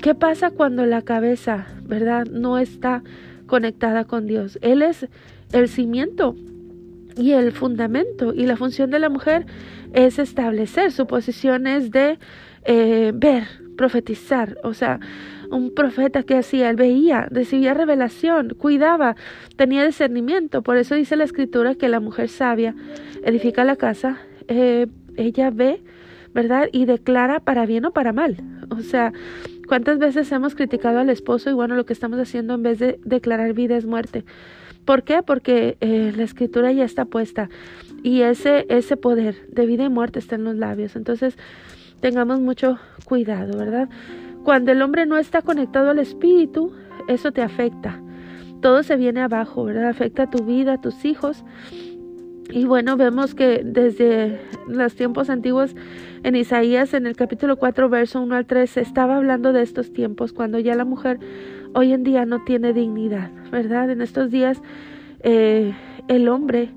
¿qué 0.00 0.14
pasa 0.14 0.50
cuando 0.50 0.86
la 0.86 1.02
cabeza, 1.02 1.66
verdad, 1.82 2.26
no 2.26 2.58
está 2.58 3.02
conectada 3.46 4.04
con 4.04 4.26
Dios? 4.26 4.58
Él 4.62 4.82
es 4.82 5.08
el 5.52 5.68
cimiento 5.68 6.36
y 7.16 7.32
el 7.32 7.52
fundamento. 7.52 8.32
Y 8.32 8.46
la 8.46 8.56
función 8.56 8.90
de 8.90 8.98
la 8.98 9.08
mujer 9.08 9.46
es 9.92 10.18
establecer, 10.18 10.92
su 10.92 11.06
posición 11.06 11.66
es 11.66 11.90
de 11.90 12.18
eh, 12.64 13.12
ver, 13.14 13.44
profetizar, 13.76 14.58
o 14.62 14.74
sea, 14.74 15.00
un 15.50 15.74
profeta 15.74 16.22
que 16.22 16.36
hacía, 16.36 16.70
él 16.70 16.76
veía, 16.76 17.26
recibía 17.30 17.74
revelación, 17.74 18.50
cuidaba, 18.50 19.16
tenía 19.56 19.84
discernimiento. 19.84 20.62
Por 20.62 20.76
eso 20.76 20.94
dice 20.94 21.16
la 21.16 21.24
escritura 21.24 21.74
que 21.74 21.88
la 21.88 22.00
mujer 22.00 22.28
sabia 22.28 22.74
edifica 23.24 23.64
la 23.64 23.76
casa, 23.76 24.18
eh, 24.48 24.86
ella 25.16 25.50
ve, 25.50 25.82
¿verdad? 26.32 26.68
Y 26.72 26.84
declara 26.86 27.40
para 27.40 27.66
bien 27.66 27.84
o 27.84 27.92
para 27.92 28.12
mal. 28.12 28.36
O 28.70 28.80
sea, 28.80 29.12
¿cuántas 29.68 29.98
veces 29.98 30.30
hemos 30.32 30.54
criticado 30.54 30.98
al 30.98 31.10
esposo 31.10 31.50
y 31.50 31.52
bueno, 31.52 31.76
lo 31.76 31.86
que 31.86 31.92
estamos 31.92 32.18
haciendo 32.18 32.54
en 32.54 32.62
vez 32.62 32.78
de 32.78 32.98
declarar 33.04 33.52
vida 33.52 33.76
es 33.76 33.86
muerte? 33.86 34.24
¿Por 34.84 35.02
qué? 35.02 35.22
Porque 35.22 35.76
eh, 35.80 36.12
la 36.14 36.24
escritura 36.24 36.72
ya 36.72 36.84
está 36.84 37.06
puesta 37.06 37.48
y 38.02 38.20
ese, 38.20 38.66
ese 38.68 38.96
poder 38.98 39.46
de 39.48 39.64
vida 39.64 39.84
y 39.84 39.88
muerte 39.88 40.18
está 40.18 40.34
en 40.34 40.44
los 40.44 40.56
labios. 40.56 40.94
Entonces, 40.94 41.38
tengamos 42.04 42.38
mucho 42.38 42.78
cuidado, 43.06 43.56
¿verdad? 43.56 43.88
Cuando 44.44 44.72
el 44.72 44.82
hombre 44.82 45.06
no 45.06 45.16
está 45.16 45.40
conectado 45.40 45.88
al 45.88 45.98
espíritu, 45.98 46.70
eso 47.08 47.32
te 47.32 47.40
afecta. 47.40 47.98
Todo 48.60 48.82
se 48.82 48.96
viene 48.96 49.22
abajo, 49.22 49.64
¿verdad? 49.64 49.88
Afecta 49.88 50.24
a 50.24 50.30
tu 50.30 50.44
vida, 50.44 50.74
a 50.74 50.80
tus 50.82 51.06
hijos. 51.06 51.46
Y 52.50 52.66
bueno, 52.66 52.98
vemos 52.98 53.34
que 53.34 53.62
desde 53.64 54.38
los 54.68 54.94
tiempos 54.94 55.30
antiguos, 55.30 55.74
en 56.24 56.36
Isaías, 56.36 56.92
en 56.92 57.06
el 57.06 57.16
capítulo 57.16 57.56
4, 57.56 57.88
verso 57.88 58.20
1 58.20 58.34
al 58.34 58.44
3, 58.44 58.68
se 58.68 58.82
estaba 58.82 59.16
hablando 59.16 59.54
de 59.54 59.62
estos 59.62 59.90
tiempos, 59.90 60.34
cuando 60.34 60.58
ya 60.58 60.74
la 60.74 60.84
mujer 60.84 61.20
hoy 61.72 61.94
en 61.94 62.04
día 62.04 62.26
no 62.26 62.44
tiene 62.44 62.74
dignidad, 62.74 63.30
¿verdad? 63.50 63.88
En 63.88 64.02
estos 64.02 64.30
días 64.30 64.60
eh, 65.20 65.72
el 66.08 66.28
hombre, 66.28 66.70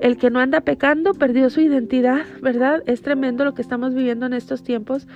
el 0.00 0.16
que 0.16 0.30
no 0.30 0.40
anda 0.40 0.60
pecando, 0.60 1.14
perdió 1.14 1.50
su 1.50 1.60
identidad, 1.60 2.24
¿verdad? 2.40 2.82
Es 2.86 3.02
tremendo 3.02 3.44
lo 3.44 3.54
que 3.54 3.62
estamos 3.62 3.94
viviendo 3.94 4.26
en 4.26 4.32
estos 4.32 4.62
tiempos. 4.62 5.06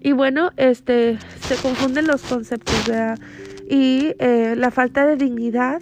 Y 0.00 0.12
bueno, 0.12 0.50
este, 0.56 1.18
se 1.40 1.56
confunden 1.56 2.06
los 2.06 2.22
conceptos, 2.22 2.86
¿verdad? 2.86 3.18
Y 3.68 4.14
eh, 4.18 4.54
la 4.56 4.70
falta 4.70 5.06
de 5.06 5.16
dignidad 5.16 5.80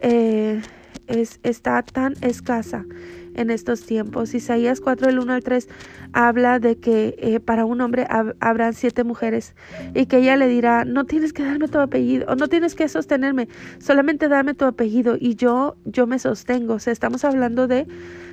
eh, 0.00 0.62
es, 1.06 1.40
está 1.42 1.82
tan 1.82 2.14
escasa 2.22 2.84
en 3.34 3.50
estos 3.50 3.82
tiempos. 3.82 4.34
Isaías 4.34 4.80
4, 4.80 5.08
el 5.08 5.18
1 5.18 5.32
al 5.32 5.42
3, 5.42 5.68
habla 6.12 6.58
de 6.58 6.76
que 6.76 7.14
eh, 7.18 7.40
para 7.40 7.64
un 7.64 7.80
hombre 7.80 8.06
habrán 8.40 8.74
siete 8.74 9.04
mujeres 9.04 9.54
y 9.94 10.06
que 10.06 10.18
ella 10.18 10.36
le 10.36 10.48
dirá, 10.48 10.84
no 10.84 11.04
tienes 11.04 11.32
que 11.32 11.44
darme 11.44 11.68
tu 11.68 11.78
apellido, 11.78 12.26
o 12.28 12.36
no 12.36 12.48
tienes 12.48 12.74
que 12.74 12.88
sostenerme, 12.88 13.48
solamente 13.78 14.28
dame 14.28 14.54
tu 14.54 14.64
apellido 14.64 15.16
y 15.18 15.34
yo, 15.34 15.76
yo 15.84 16.06
me 16.06 16.18
sostengo. 16.18 16.74
O 16.74 16.78
sea, 16.78 16.92
estamos 16.92 17.24
hablando 17.24 17.66
de 17.66 17.86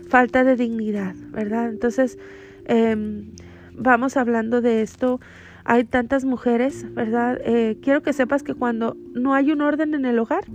falta 0.10 0.44
de 0.44 0.56
dignidad, 0.56 1.16
¿verdad? 1.32 1.70
Entonces, 1.70 2.18
em, 2.66 3.32
vamos 3.74 4.18
hablando 4.18 4.62
de 4.62 4.82
esto. 4.82 5.20
Hay 5.64 5.84
tantas 5.84 6.24
mujeres, 6.24 6.86
¿verdad? 6.94 7.40
Eh, 7.44 7.78
quiero 7.82 8.02
que 8.02 8.14
sepas 8.14 8.42
que 8.42 8.54
cuando 8.54 8.96
no 9.14 9.34
hay 9.34 9.52
un 9.52 9.62
orden 9.62 9.94
en 9.94 10.06
el 10.06 10.18
hogar, 10.18 10.46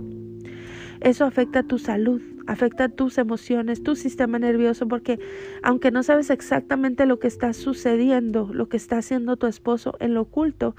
eso 1.01 1.25
afecta 1.25 1.63
tu 1.63 1.77
salud, 1.77 2.21
afecta 2.47 2.89
tus 2.89 3.17
emociones, 3.17 3.83
tu 3.83 3.95
sistema 3.95 4.39
nervioso, 4.39 4.87
porque 4.87 5.19
aunque 5.61 5.91
no 5.91 6.03
sabes 6.03 6.29
exactamente 6.29 7.05
lo 7.05 7.19
que 7.19 7.27
está 7.27 7.53
sucediendo, 7.53 8.49
lo 8.53 8.69
que 8.69 8.77
está 8.77 8.97
haciendo 8.97 9.37
tu 9.37 9.47
esposo 9.47 9.95
en 9.99 10.13
lo 10.13 10.21
oculto, 10.21 10.75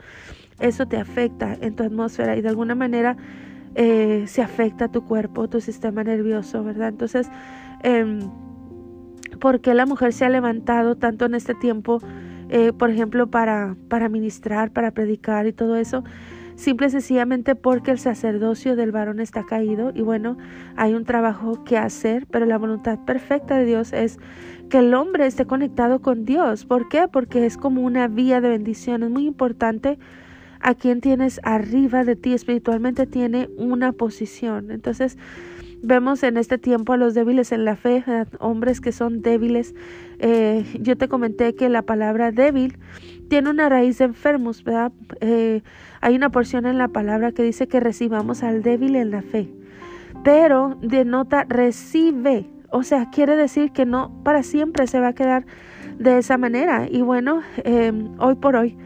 eso 0.60 0.86
te 0.86 0.96
afecta 0.96 1.56
en 1.60 1.74
tu 1.74 1.82
atmósfera 1.82 2.36
y 2.36 2.42
de 2.42 2.48
alguna 2.48 2.74
manera 2.74 3.16
eh, 3.74 4.24
se 4.26 4.42
afecta 4.42 4.88
tu 4.88 5.04
cuerpo, 5.04 5.48
tu 5.48 5.60
sistema 5.60 6.04
nervioso, 6.04 6.62
¿verdad? 6.62 6.88
Entonces, 6.88 7.28
eh, 7.82 8.20
¿por 9.40 9.60
qué 9.60 9.74
la 9.74 9.86
mujer 9.86 10.12
se 10.12 10.24
ha 10.24 10.28
levantado 10.28 10.96
tanto 10.96 11.24
en 11.24 11.34
este 11.34 11.54
tiempo, 11.54 12.00
eh, 12.50 12.72
por 12.72 12.90
ejemplo, 12.90 13.30
para, 13.30 13.76
para 13.88 14.08
ministrar, 14.08 14.70
para 14.70 14.92
predicar 14.92 15.46
y 15.46 15.52
todo 15.52 15.76
eso? 15.76 16.04
Simple 16.56 16.86
y 16.86 16.90
sencillamente 16.90 17.54
porque 17.54 17.90
el 17.90 17.98
sacerdocio 17.98 18.76
del 18.76 18.92
varón 18.92 19.20
está 19.20 19.44
caído 19.44 19.92
y 19.94 20.02
bueno, 20.02 20.36
hay 20.76 20.94
un 20.94 21.04
trabajo 21.04 21.64
que 21.64 21.76
hacer, 21.76 22.26
pero 22.30 22.46
la 22.46 22.58
voluntad 22.58 22.98
perfecta 23.04 23.56
de 23.56 23.64
Dios 23.64 23.92
es 23.92 24.18
que 24.70 24.78
el 24.78 24.94
hombre 24.94 25.26
esté 25.26 25.46
conectado 25.46 26.00
con 26.00 26.24
Dios. 26.24 26.64
¿Por 26.64 26.88
qué? 26.88 27.08
Porque 27.08 27.46
es 27.46 27.56
como 27.56 27.82
una 27.82 28.08
vía 28.08 28.40
de 28.40 28.48
bendición, 28.48 29.02
es 29.02 29.10
muy 29.10 29.26
importante 29.26 29.98
a 30.60 30.74
quien 30.74 31.00
tienes 31.00 31.40
arriba 31.42 32.04
de 32.04 32.16
ti 32.16 32.32
espiritualmente 32.32 33.06
tiene 33.06 33.50
una 33.58 33.92
posición. 33.92 34.70
Entonces, 34.70 35.18
vemos 35.82 36.22
en 36.22 36.38
este 36.38 36.56
tiempo 36.56 36.94
a 36.94 36.96
los 36.96 37.12
débiles 37.12 37.52
en 37.52 37.64
la 37.64 37.76
fe, 37.76 38.02
hombres 38.40 38.80
que 38.80 38.90
son 38.90 39.20
débiles. 39.20 39.74
Eh, 40.18 40.64
yo 40.80 40.96
te 40.96 41.08
comenté 41.08 41.54
que 41.54 41.68
la 41.68 41.82
palabra 41.82 42.32
débil 42.32 42.78
tiene 43.28 43.50
una 43.50 43.68
raíz 43.68 43.98
de 43.98 44.06
enfermos, 44.06 44.64
¿verdad? 44.64 44.92
Eh, 45.20 45.62
hay 46.00 46.16
una 46.16 46.30
porción 46.30 46.66
en 46.66 46.78
la 46.78 46.88
palabra 46.88 47.32
que 47.32 47.42
dice 47.42 47.66
que 47.66 47.80
recibamos 47.80 48.42
al 48.42 48.62
débil 48.62 48.96
en 48.96 49.10
la 49.10 49.22
fe, 49.22 49.48
pero 50.22 50.76
denota 50.82 51.44
recibe, 51.48 52.46
o 52.70 52.82
sea, 52.82 53.10
quiere 53.10 53.36
decir 53.36 53.72
que 53.72 53.86
no 53.86 54.22
para 54.24 54.42
siempre 54.42 54.86
se 54.86 55.00
va 55.00 55.08
a 55.08 55.14
quedar 55.14 55.46
de 55.98 56.18
esa 56.18 56.38
manera. 56.38 56.88
Y 56.90 57.02
bueno, 57.02 57.42
em, 57.58 58.10
hoy 58.18 58.34
por 58.34 58.56
hoy 58.56 58.76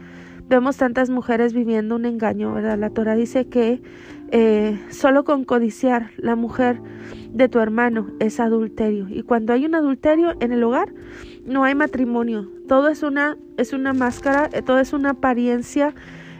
vemos 0.47 0.77
tantas 0.77 1.09
mujeres 1.09 1.53
viviendo 1.53 1.95
un 1.95 2.05
engaño, 2.05 2.53
¿verdad? 2.53 2.77
La 2.77 2.89
Torah 2.89 3.15
dice 3.15 3.47
que 3.47 3.81
eh, 4.31 4.79
solo 4.89 5.23
con 5.23 5.43
codiciar 5.43 6.11
la 6.17 6.35
mujer 6.35 6.79
de 7.31 7.49
tu 7.49 7.59
hermano 7.59 8.07
es 8.19 8.39
adulterio. 8.39 9.07
Y 9.09 9.23
cuando 9.23 9.53
hay 9.53 9.65
un 9.65 9.75
adulterio 9.75 10.33
en 10.39 10.51
el 10.51 10.63
hogar, 10.63 10.93
no 11.49 11.63
hay 11.63 11.75
matrimonio. 11.75 12.47
Todo 12.67 12.87
es 12.87 13.03
una, 13.03 13.35
es 13.57 13.73
una 13.73 13.93
máscara, 13.93 14.49
eh, 14.53 14.61
todo 14.61 14.79
es 14.79 14.93
una 14.93 15.11
apariencia. 15.11 15.93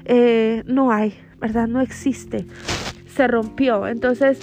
Eh, 0.05 0.63
no 0.65 0.91
hay, 0.91 1.15
¿verdad? 1.39 1.67
No 1.67 1.81
existe. 1.81 2.45
Se 3.07 3.27
rompió. 3.27 3.87
Entonces, 3.87 4.39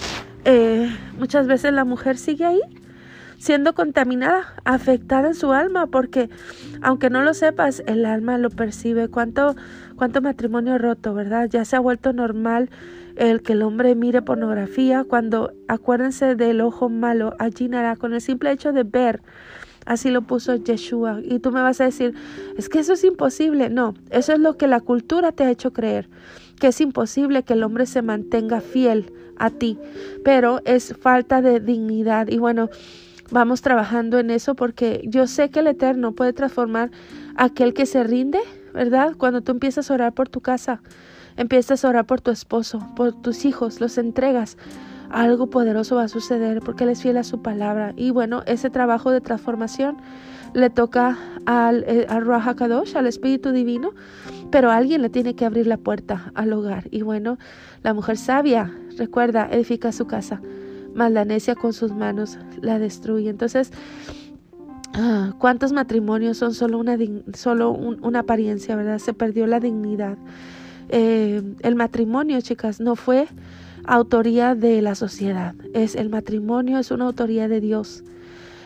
muchas 1.19 1.47
veces 1.47 1.73
la 1.73 1.85
mujer 1.85 2.19
sigue 2.19 2.45
ahí 2.45 2.61
siendo 3.39 3.75
contaminada, 3.75 4.55
afectada 4.65 5.29
en 5.29 5.35
su 5.35 5.53
alma, 5.53 5.87
porque 5.87 6.31
aunque 6.83 7.11
no 7.11 7.23
lo 7.23 7.35
sepas, 7.35 7.83
el 7.87 8.05
alma 8.05 8.39
lo 8.39 8.51
percibe. 8.51 9.09
¿Cuánto, 9.09 9.57
cuánto 9.97 10.21
matrimonio 10.21 10.79
roto, 10.79 11.15
verdad? 11.15 11.49
Ya 11.51 11.65
se 11.65 11.77
ha 11.77 11.81
vuelto 11.81 12.13
normal 12.13 12.71
el 13.17 13.43
que 13.43 13.55
el 13.55 13.63
hombre 13.63 13.95
mire 13.95 14.21
pornografía, 14.23 15.05
cuando 15.05 15.53
acuérdense 15.69 16.35
del 16.35 16.61
ojo 16.61 16.89
malo, 16.89 17.35
allí 17.39 17.69
nada, 17.69 17.97
con 17.97 18.13
el 18.13 18.21
simple 18.21 18.51
hecho 18.53 18.73
de 18.73 18.85
ver. 18.85 19.23
Así 19.87 20.11
lo 20.11 20.23
puso 20.23 20.57
Yeshua. 20.57 21.21
Y 21.25 21.39
tú 21.39 21.53
me 21.53 21.63
vas 21.63 21.81
a 21.81 21.85
decir, 21.85 22.15
es 22.59 22.69
que 22.69 22.81
eso 22.81 22.93
es 22.93 23.05
imposible. 23.05 23.71
No, 23.71 23.95
eso 24.11 24.33
es 24.33 24.41
lo 24.41 24.57
que 24.57 24.67
la 24.67 24.81
cultura 24.81 25.33
te 25.33 25.45
ha 25.45 25.51
hecho 25.51 25.73
creer, 25.73 26.09
que 26.61 26.69
es 26.69 26.81
imposible 26.81 27.45
que 27.45 27.55
el 27.55 27.63
hombre 27.63 27.87
se 27.87 28.03
mantenga 28.03 28.61
fiel 28.61 29.13
a 29.39 29.51
ti, 29.51 29.79
pero 30.25 30.61
es 30.65 30.95
falta 31.01 31.41
de 31.41 31.61
dignidad. 31.61 32.29
Y 32.29 32.39
bueno, 32.39 32.69
vamos 33.31 33.63
trabajando 33.63 34.19
en 34.19 34.31
eso 34.31 34.55
porque 34.55 35.03
yo 35.05 35.27
sé 35.27 35.51
que 35.51 35.61
el 35.61 35.69
Eterno 35.69 36.13
puede 36.13 36.33
transformar 36.33 36.91
a 37.37 37.45
aquel 37.45 37.73
que 37.73 37.87
se 37.87 38.03
rinde, 38.03 38.41
¿verdad? 38.75 39.15
Cuando 39.17 39.41
tú 39.41 39.53
empiezas 39.53 39.91
a 39.91 39.95
orar 39.95 40.13
por 40.13 40.29
tu 40.29 40.41
casa, 40.41 40.81
empiezas 41.37 41.85
a 41.85 41.89
orar 41.89 42.07
por 42.07 42.21
tu 42.21 42.31
esposo, 42.31 42.87
por 42.97 43.13
tus 43.13 43.45
hijos, 43.45 43.81
los 43.81 43.99
entregas, 43.99 44.57
algo 45.11 45.49
poderoso 45.49 45.97
va 45.97 46.05
a 46.05 46.09
suceder 46.09 46.61
porque 46.61 46.85
Él 46.85 46.91
es 46.91 47.03
fiel 47.03 47.17
a 47.17 47.25
su 47.25 47.43
palabra. 47.43 47.93
Y 47.97 48.11
bueno, 48.11 48.43
ese 48.47 48.71
trabajo 48.71 49.11
de 49.11 49.21
transformación 49.21 49.97
le 50.55 50.71
toca 50.71 51.19
al, 51.45 51.85
eh, 51.87 52.07
al 52.09 52.25
Raja 52.25 52.57
al 52.59 53.07
Espíritu 53.07 53.53
Divino, 53.53 53.93
pero 54.51 54.71
alguien 54.71 55.03
le 55.03 55.11
tiene 55.11 55.35
que 55.35 55.45
abrir 55.45 55.67
la 55.67 55.77
puerta 55.77 56.33
al 56.35 56.53
hogar. 56.53 56.89
Y 56.91 57.03
bueno, 57.03 57.39
la 57.83 57.93
mujer 57.93 58.17
sabia, 58.17 58.73
recuerda, 58.97 59.49
edifica 59.51 59.93
su 59.93 60.07
casa, 60.07 60.41
mas 60.95 61.13
la 61.13 61.25
necia 61.25 61.55
con 61.55 61.73
sus 61.73 61.93
manos 61.93 62.39
la 62.63 62.79
destruye. 62.79 63.29
Entonces, 63.29 63.71
ah, 64.95 65.35
¿cuántos 65.39 65.73
matrimonios 65.73 66.39
son 66.39 66.55
solo 66.55 66.79
una, 66.79 66.97
solo 67.35 67.73
una 67.73 68.21
apariencia, 68.21 68.77
verdad? 68.77 68.99
Se 68.99 69.13
perdió 69.13 69.47
la 69.47 69.61
dignidad. 69.61 70.17
Eh, 70.89 71.43
el 71.61 71.75
matrimonio, 71.75 72.41
chicas, 72.41 72.81
no 72.81 72.97
fue 72.97 73.27
autoría 73.87 74.55
de 74.55 74.83
la 74.83 74.95
sociedad. 74.95 75.55
Es 75.73 75.95
el 75.95 76.11
matrimonio 76.11 76.79
es 76.79 76.91
una 76.91 77.07
autoría 77.07 77.49
de 77.49 77.61
Dios. 77.61 78.05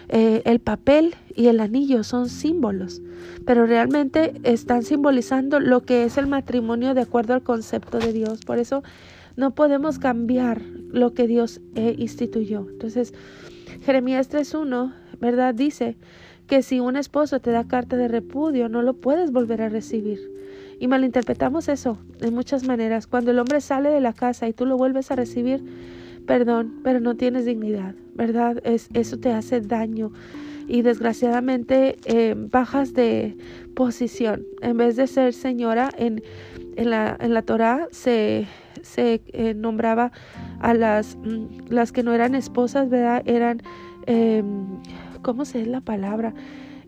Eh, 0.08 0.42
el 0.44 0.58
papel 0.58 1.14
y 1.36 1.46
el 1.46 1.60
anillo 1.60 2.02
son 2.02 2.28
símbolos, 2.28 3.00
pero 3.46 3.64
realmente 3.66 4.34
están 4.42 4.82
simbolizando 4.82 5.60
lo 5.60 5.82
que 5.82 6.04
es 6.04 6.18
el 6.18 6.26
matrimonio 6.26 6.94
de 6.94 7.02
acuerdo 7.02 7.34
al 7.34 7.42
concepto 7.42 7.98
de 7.98 8.12
Dios. 8.12 8.40
Por 8.44 8.58
eso 8.58 8.82
no 9.36 9.52
podemos 9.52 9.98
cambiar 9.98 10.62
lo 10.62 11.14
que 11.14 11.28
Dios 11.28 11.60
eh, 11.76 11.94
instituyó. 11.96 12.66
Entonces, 12.68 13.14
Jeremías 13.82 14.28
3.1, 14.28 14.92
¿verdad? 15.20 15.54
Dice 15.54 15.96
que 16.48 16.62
si 16.62 16.80
un 16.80 16.96
esposo 16.96 17.38
te 17.38 17.52
da 17.52 17.68
carta 17.68 17.96
de 17.96 18.08
repudio, 18.08 18.68
no 18.68 18.82
lo 18.82 18.94
puedes 18.94 19.30
volver 19.30 19.62
a 19.62 19.68
recibir. 19.68 20.39
Y 20.80 20.88
malinterpretamos 20.88 21.68
eso 21.68 21.98
de 22.18 22.30
muchas 22.30 22.66
maneras. 22.66 23.06
Cuando 23.06 23.30
el 23.30 23.38
hombre 23.38 23.60
sale 23.60 23.90
de 23.90 24.00
la 24.00 24.14
casa 24.14 24.48
y 24.48 24.54
tú 24.54 24.64
lo 24.64 24.78
vuelves 24.78 25.10
a 25.10 25.14
recibir, 25.14 25.62
perdón, 26.26 26.80
pero 26.82 27.00
no 27.00 27.16
tienes 27.16 27.44
dignidad, 27.44 27.94
¿verdad? 28.14 28.60
Es, 28.64 28.88
eso 28.94 29.18
te 29.18 29.30
hace 29.30 29.60
daño. 29.60 30.10
y 30.68 30.82
desgraciadamente 30.82 31.96
eh, 32.04 32.34
bajas 32.36 32.94
de 32.94 33.36
posición. 33.74 34.46
En 34.62 34.76
vez 34.78 34.96
de 34.96 35.06
ser 35.06 35.34
señora, 35.34 35.90
en, 35.98 36.22
en, 36.76 36.90
la, 36.90 37.16
en 37.20 37.34
la 37.34 37.42
Torah 37.42 37.88
se, 37.90 38.46
se 38.82 39.20
eh, 39.32 39.52
nombraba 39.54 40.12
a 40.60 40.72
las, 40.72 41.16
mm, 41.16 41.70
las 41.70 41.92
que 41.92 42.02
no 42.02 42.14
eran 42.14 42.34
esposas, 42.34 42.88
¿verdad? 42.88 43.22
Eran, 43.26 43.62
eh, 44.06 44.42
¿cómo 45.22 45.44
se 45.44 45.60
es 45.60 45.66
la 45.66 45.80
palabra? 45.80 46.32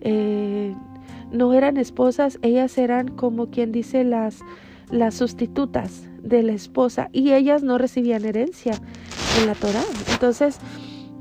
Eh, 0.01 0.75
no 1.33 1.53
eran 1.53 1.77
esposas, 1.77 2.39
ellas 2.43 2.77
eran 2.79 3.09
como 3.09 3.51
quien 3.51 3.73
dice 3.73 4.05
las, 4.05 4.41
las 4.91 5.15
sustitutas 5.15 6.09
de 6.23 6.43
la 6.43 6.53
esposa 6.53 7.09
y 7.13 7.33
ellas 7.33 7.63
no 7.63 7.79
recibían 7.79 8.25
herencia 8.25 8.75
en 9.41 9.47
la 9.47 9.55
Torah. 9.55 9.85
Entonces, 10.13 10.59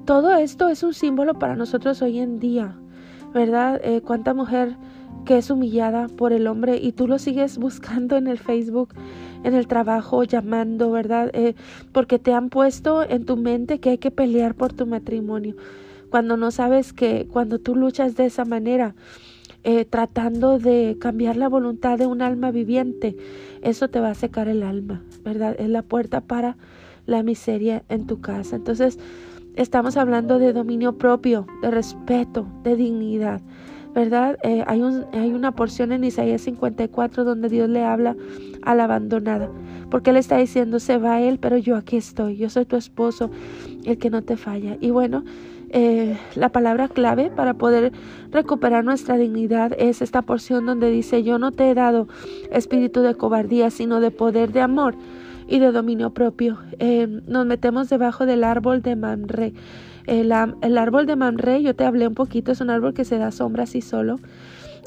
todo 0.05 0.35
esto 0.35 0.69
es 0.69 0.83
un 0.83 0.93
símbolo 0.93 1.35
para 1.35 1.55
nosotros 1.55 2.01
hoy 2.01 2.19
en 2.19 2.39
día, 2.39 2.75
¿verdad? 3.33 3.79
Eh, 3.83 4.01
cuánta 4.01 4.33
mujer 4.33 4.75
que 5.25 5.37
es 5.37 5.49
humillada 5.49 6.07
por 6.07 6.33
el 6.33 6.47
hombre 6.47 6.77
y 6.77 6.91
tú 6.91 7.07
lo 7.07 7.19
sigues 7.19 7.57
buscando 7.59 8.17
en 8.17 8.27
el 8.27 8.37
Facebook, 8.37 8.93
en 9.43 9.53
el 9.53 9.67
trabajo, 9.67 10.23
llamando, 10.23 10.91
¿verdad? 10.91 11.29
Eh, 11.33 11.55
porque 11.91 12.19
te 12.19 12.33
han 12.33 12.49
puesto 12.49 13.03
en 13.03 13.25
tu 13.25 13.37
mente 13.37 13.79
que 13.79 13.91
hay 13.91 13.97
que 13.97 14.11
pelear 14.11 14.55
por 14.55 14.73
tu 14.73 14.85
matrimonio. 14.85 15.55
Cuando 16.09 16.35
no 16.35 16.51
sabes 16.51 16.91
que 16.91 17.27
cuando 17.31 17.59
tú 17.59 17.75
luchas 17.75 18.15
de 18.15 18.25
esa 18.25 18.43
manera, 18.43 18.95
eh, 19.63 19.85
tratando 19.85 20.57
de 20.57 20.97
cambiar 20.99 21.37
la 21.37 21.47
voluntad 21.47 21.97
de 21.99 22.07
un 22.07 22.21
alma 22.21 22.51
viviente, 22.51 23.15
eso 23.61 23.89
te 23.89 23.99
va 23.99 24.09
a 24.09 24.15
secar 24.15 24.47
el 24.47 24.63
alma, 24.63 25.03
¿verdad? 25.23 25.55
Es 25.59 25.69
la 25.69 25.83
puerta 25.83 26.21
para 26.21 26.57
la 27.05 27.21
miseria 27.23 27.83
en 27.89 28.07
tu 28.07 28.21
casa. 28.21 28.55
Entonces, 28.55 28.97
estamos 29.55 29.97
hablando 29.97 30.39
de 30.39 30.53
dominio 30.53 30.97
propio, 30.97 31.45
de 31.61 31.71
respeto, 31.71 32.47
de 32.63 32.75
dignidad. 32.75 33.41
¿Verdad? 33.93 34.37
Eh, 34.43 34.63
hay, 34.67 34.81
un, 34.81 35.05
hay 35.11 35.33
una 35.33 35.51
porción 35.51 35.91
en 35.91 36.05
Isaías 36.05 36.41
54 36.43 37.25
donde 37.25 37.49
Dios 37.49 37.67
le 37.67 37.83
habla 37.83 38.15
a 38.61 38.73
la 38.73 38.85
abandonada, 38.85 39.51
porque 39.89 40.11
Él 40.11 40.15
está 40.15 40.37
diciendo, 40.37 40.79
se 40.79 40.97
va 40.97 41.19
Él, 41.19 41.39
pero 41.39 41.57
yo 41.57 41.75
aquí 41.75 41.97
estoy, 41.97 42.37
yo 42.37 42.49
soy 42.49 42.63
tu 42.63 42.77
esposo, 42.77 43.29
el 43.83 43.97
que 43.97 44.09
no 44.09 44.21
te 44.21 44.37
falla. 44.37 44.77
Y 44.79 44.91
bueno, 44.91 45.25
eh, 45.73 46.17
la 46.35 46.49
palabra 46.49 46.87
clave 46.87 47.29
para 47.29 47.53
poder 47.53 47.93
recuperar 48.31 48.83
nuestra 48.83 49.17
dignidad 49.17 49.71
es 49.77 50.01
esta 50.01 50.21
porción 50.21 50.65
donde 50.65 50.91
dice, 50.91 51.23
yo 51.23 51.39
no 51.39 51.51
te 51.51 51.69
he 51.69 51.73
dado 51.73 52.07
espíritu 52.51 53.01
de 53.01 53.15
cobardía, 53.15 53.69
sino 53.69 53.99
de 53.99 54.11
poder 54.11 54.51
de 54.51 54.61
amor 54.61 54.95
y 55.47 55.59
de 55.59 55.71
dominio 55.71 56.11
propio. 56.11 56.57
Eh, 56.79 57.07
nos 57.27 57.45
metemos 57.45 57.89
debajo 57.89 58.25
del 58.25 58.43
árbol 58.43 58.81
de 58.81 58.95
Mamre. 58.95 59.53
El, 60.07 60.33
el, 60.61 60.77
árbol 60.77 61.05
de 61.05 61.15
Mamre, 61.15 61.61
yo 61.61 61.75
te 61.75 61.85
hablé 61.85 62.07
un 62.07 62.15
poquito, 62.15 62.51
es 62.51 62.61
un 62.61 62.69
árbol 62.69 62.93
que 62.93 63.05
se 63.05 63.17
da 63.17 63.31
sombra 63.31 63.63
así 63.63 63.81
solo. 63.81 64.19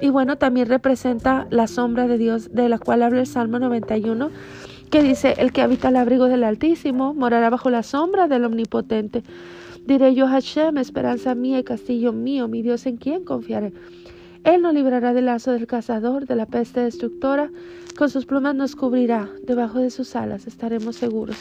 Y 0.00 0.10
bueno, 0.10 0.36
también 0.36 0.68
representa 0.68 1.46
la 1.50 1.66
sombra 1.66 2.06
de 2.08 2.18
Dios, 2.18 2.52
de 2.52 2.68
la 2.68 2.78
cual 2.78 3.02
habla 3.02 3.20
el 3.20 3.26
Salmo 3.26 3.58
91, 3.58 4.30
que 4.90 5.02
dice, 5.02 5.34
el 5.38 5.52
que 5.52 5.62
habita 5.62 5.88
el 5.88 5.96
abrigo 5.96 6.26
del 6.26 6.44
Altísimo 6.44 7.14
morará 7.14 7.48
bajo 7.48 7.70
la 7.70 7.82
sombra 7.82 8.28
del 8.28 8.44
Omnipotente. 8.44 9.22
Diré 9.86 10.14
yo, 10.14 10.26
Hashem, 10.26 10.78
esperanza 10.78 11.34
mía 11.34 11.58
y 11.58 11.64
castillo 11.64 12.12
mío, 12.12 12.48
mi 12.48 12.62
Dios 12.62 12.86
en 12.86 12.96
quien 12.96 13.22
confiaré. 13.22 13.72
Él 14.42 14.62
nos 14.62 14.72
librará 14.72 15.12
del 15.12 15.26
lazo 15.26 15.52
del 15.52 15.66
cazador, 15.66 16.26
de 16.26 16.36
la 16.36 16.46
peste 16.46 16.80
destructora, 16.80 17.50
con 17.96 18.08
sus 18.08 18.24
plumas 18.24 18.54
nos 18.54 18.76
cubrirá, 18.76 19.28
debajo 19.46 19.80
de 19.80 19.90
sus 19.90 20.16
alas 20.16 20.46
estaremos 20.46 20.96
seguros. 20.96 21.36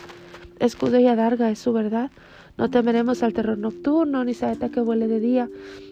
Escudo 0.59 0.99
y 0.99 1.07
adarga 1.07 1.51
es 1.51 1.59
su 1.59 1.71
verdad. 1.71 2.11
No 2.57 2.69
temeremos 2.69 3.23
al 3.23 3.33
terror 3.33 3.57
nocturno, 3.57 4.23
ni 4.25 4.33
saeta 4.33 4.69
que 4.69 4.81
vuele 4.81 5.07
de 5.07 5.21
día, 5.21 5.49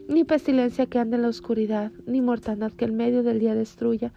ni 0.10 0.26
pestilencia 0.26 0.86
que 0.86 1.00
ande 1.00 1.16
en 1.16 1.24
la 1.24 1.30
oscuridad, 1.30 1.92
ni 2.06 2.22
mortandad 2.22 2.74
que 2.74 2.86
en 2.86 2.98
medio 2.98 3.24
del 3.24 3.40
día 3.40 3.56
destruya. 3.56 4.12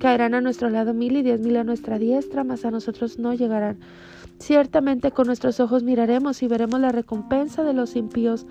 Caerán 0.00 0.34
a 0.34 0.40
nuestro 0.40 0.70
lado 0.70 0.92
mil 0.92 1.16
y 1.16 1.22
diez 1.22 1.40
mil 1.40 1.56
a 1.56 1.64
nuestra 1.64 1.98
diestra, 1.98 2.42
mas 2.42 2.64
a 2.64 2.70
nosotros 2.70 3.18
no 3.18 3.32
llegarán. 3.32 3.78
Ciertamente 4.40 5.10
con 5.10 5.26
nuestros 5.26 5.60
ojos 5.60 5.82
miraremos 5.82 6.42
y 6.42 6.48
veremos 6.48 6.80
la 6.80 6.92
recompensa 6.92 7.62
de 7.62 7.74
los 7.74 7.94
impíos, 7.94 8.46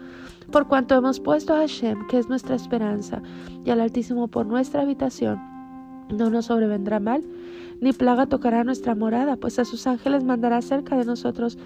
por 0.51 0.67
cuanto 0.67 0.96
hemos 0.96 1.19
puesto 1.19 1.53
a 1.53 1.58
Hashem, 1.58 2.06
que 2.08 2.19
es 2.19 2.30
nuestra 2.30 2.56
esperanza, 2.56 3.23
y 3.65 3.71
al 3.71 3.82
Altísimo 3.82 4.28
por 4.28 4.45
nuestra 4.45 4.84
habitación. 4.84 5.39
No 6.10 6.30
nos 6.30 6.45
sobrevendrá 6.45 6.99
mal, 6.99 7.23
ni 7.82 7.91
plaga 7.91 8.28
tocará 8.28 8.63
nuestra 8.63 8.93
morada, 8.93 9.36
pues 9.36 9.58
a 9.58 9.65
sus 9.65 9.88
ángeles 9.88 10.23
mandará 10.23 10.62
cerca 10.62 10.95
de 10.95 11.06
nosotros 11.06 11.58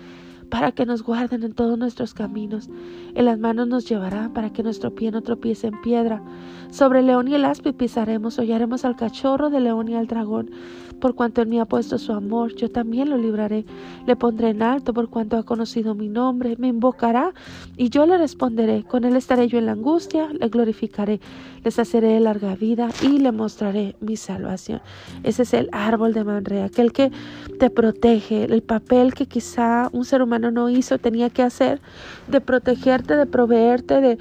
para 0.53 0.71
que 0.71 0.85
nos 0.85 1.01
guarden 1.01 1.41
en 1.41 1.53
todos 1.53 1.79
nuestros 1.79 2.13
caminos. 2.13 2.69
En 3.15 3.25
las 3.25 3.39
manos 3.39 3.67
nos 3.67 3.89
llevará 3.89 4.29
para 4.35 4.53
que 4.53 4.61
nuestro 4.61 4.93
pie 4.93 5.09
no 5.09 5.23
tropiece 5.23 5.65
en 5.65 5.81
piedra. 5.81 6.21
Sobre 6.69 6.99
el 6.99 7.07
león 7.07 7.27
y 7.27 7.33
el 7.33 7.43
áspid 7.43 7.73
pisaremos, 7.73 8.37
hollaremos 8.37 8.85
al 8.85 8.95
cachorro 8.95 9.49
del 9.49 9.63
león 9.63 9.87
y 9.87 9.95
al 9.95 10.05
dragón. 10.05 10.51
Por 10.99 11.15
cuanto 11.15 11.41
en 11.41 11.49
mí 11.49 11.59
ha 11.59 11.65
puesto 11.65 11.97
su 11.97 12.13
amor, 12.13 12.55
yo 12.55 12.71
también 12.71 13.09
lo 13.09 13.17
libraré. 13.17 13.65
Le 14.07 14.15
pondré 14.15 14.51
en 14.51 14.63
alto 14.63 14.93
por 14.93 15.09
cuanto 15.09 15.37
ha 15.37 15.43
conocido 15.43 15.95
mi 15.95 16.07
nombre. 16.07 16.55
Me 16.57 16.69
invocará 16.69 17.33
y 17.75 17.89
yo 17.89 18.05
le 18.05 18.17
responderé. 18.17 18.83
Con 18.83 19.03
él 19.03 19.15
estaré 19.17 19.47
yo 19.49 19.57
en 19.57 19.65
la 19.65 19.73
angustia, 19.73 20.29
le 20.29 20.47
glorificaré. 20.47 21.19
Les 21.63 21.77
haceré 21.77 22.19
larga 22.19 22.55
vida 22.55 22.89
y 23.01 23.19
le 23.19 23.31
mostraré 23.31 23.95
mi 23.99 24.15
salvación. 24.15 24.81
Ese 25.23 25.43
es 25.43 25.53
el 25.53 25.69
árbol 25.73 26.13
de 26.13 26.23
Manre, 26.23 26.63
aquel 26.63 26.93
que 26.93 27.11
te 27.59 27.69
protege, 27.69 28.45
el 28.45 28.63
papel 28.63 29.13
que 29.13 29.25
quizá 29.25 29.89
un 29.91 30.05
ser 30.05 30.21
humano 30.21 30.42
no 30.51 30.69
hizo, 30.69 30.97
tenía 30.97 31.29
que 31.29 31.43
hacer, 31.43 31.81
de 32.27 32.41
protegerte, 32.41 33.15
de 33.15 33.25
proveerte, 33.25 34.01
de, 34.01 34.17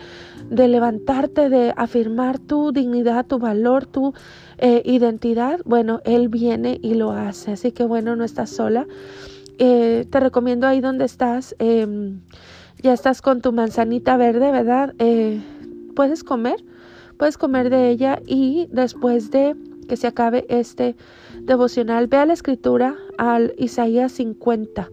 de 0.51 0.69
levantarte, 0.69 1.49
de 1.49 1.73
afirmar 1.77 2.39
tu 2.39 2.73
dignidad, 2.73 3.27
tu 3.27 3.39
valor, 3.39 3.87
tu 3.87 4.15
eh, 4.59 4.83
identidad. 4.85 5.61
Bueno, 5.65 6.01
Él 6.05 6.29
viene 6.29 6.79
y 6.83 6.95
lo 6.95 7.13
hace. 7.13 7.53
Así 7.53 7.73
que 7.73 7.85
bueno, 7.85 8.17
no 8.17 8.25
estás 8.25 8.51
sola. 8.51 8.87
Eh, 9.59 10.07
te 10.11 10.21
recomiendo 10.21 10.67
ahí 10.67 10.81
donde 10.81 11.05
estás. 11.05 11.55
Em, 11.59 12.21
ya 12.83 12.93
estás 12.93 13.23
con 13.23 13.41
tu 13.41 13.53
manzanita 13.53 14.17
verde, 14.17 14.51
¿verdad? 14.51 14.95
Eh, 14.99 15.41
puedes 15.95 16.25
comer, 16.25 16.57
puedes 17.17 17.39
comer 17.39 17.71
de 17.71 17.91
ella 17.91 18.21
y 18.27 18.69
después 18.73 19.31
de 19.31 19.57
que 19.89 19.97
se 19.97 20.07
acabe 20.07 20.47
este 20.49 20.97
devocional, 21.41 22.07
ve 22.07 22.17
a 22.17 22.27
la 22.27 22.33
escritura 22.33 22.97
al 23.19 23.55
Isaías 23.59 24.13
50. 24.13 24.89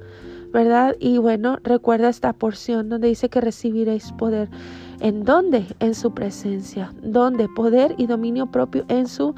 ¿Verdad? 0.52 0.96
Y 1.00 1.18
bueno, 1.18 1.58
recuerda 1.64 2.10
esta 2.10 2.34
porción 2.34 2.90
donde 2.90 3.08
dice 3.08 3.30
que 3.30 3.42
recibiréis 3.42 4.12
poder. 4.14 4.50
¿En 5.00 5.24
dónde? 5.24 5.66
En 5.80 5.96
su 5.96 6.14
presencia. 6.14 6.92
¿Dónde? 7.02 7.48
Poder 7.48 7.96
y 7.98 8.08
dominio 8.08 8.48
propio 8.48 8.86
en 8.90 9.08
su 9.08 9.36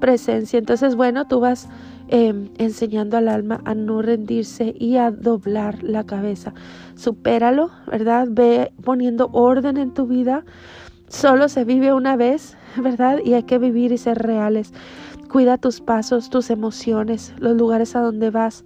presencia. 0.00 0.58
Entonces, 0.58 0.94
bueno, 0.94 1.26
tú 1.26 1.40
vas 1.40 1.68
em, 2.08 2.48
enseñando 2.58 3.16
al 3.16 3.28
alma 3.28 3.60
a 3.64 3.74
no 3.74 4.02
rendirse 4.02 4.74
y 4.78 4.96
a 4.96 5.10
doblar 5.10 5.82
la 5.82 6.04
cabeza. 6.04 6.54
Supéralo, 6.96 7.70
¿verdad? 7.86 8.28
Ve 8.30 8.72
poniendo 8.82 9.28
orden 9.32 9.76
en 9.76 9.92
tu 9.92 10.06
vida. 10.06 10.44
Solo 11.08 11.48
se 11.48 11.64
vive 11.64 11.92
una 11.92 12.16
vez, 12.16 12.56
¿verdad? 12.76 13.20
Y 13.24 13.34
hay 13.34 13.44
que 13.44 13.58
vivir 13.58 13.92
y 13.92 13.98
ser 13.98 14.18
reales. 14.18 14.72
Cuida 15.30 15.58
tus 15.58 15.80
pasos, 15.80 16.30
tus 16.30 16.50
emociones, 16.50 17.34
los 17.38 17.56
lugares 17.56 17.94
a 17.96 18.00
donde 18.00 18.30
vas. 18.30 18.64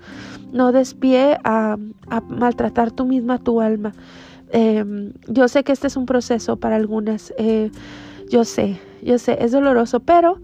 No 0.52 0.72
despie 0.72 1.38
a, 1.44 1.76
a 2.08 2.20
maltratar 2.20 2.90
tú 2.90 3.04
misma 3.04 3.38
tu 3.38 3.60
alma. 3.60 3.92
Em, 4.52 5.12
yo 5.28 5.48
sé 5.48 5.64
que 5.64 5.72
este 5.72 5.86
es 5.86 5.96
un 5.96 6.06
proceso 6.06 6.56
para 6.56 6.76
algunas. 6.76 7.32
Eh, 7.38 7.70
yo 8.30 8.44
sé, 8.44 8.78
yo 9.02 9.18
sé, 9.18 9.38
es 9.40 9.52
doloroso, 9.52 10.00
pero 10.00 10.40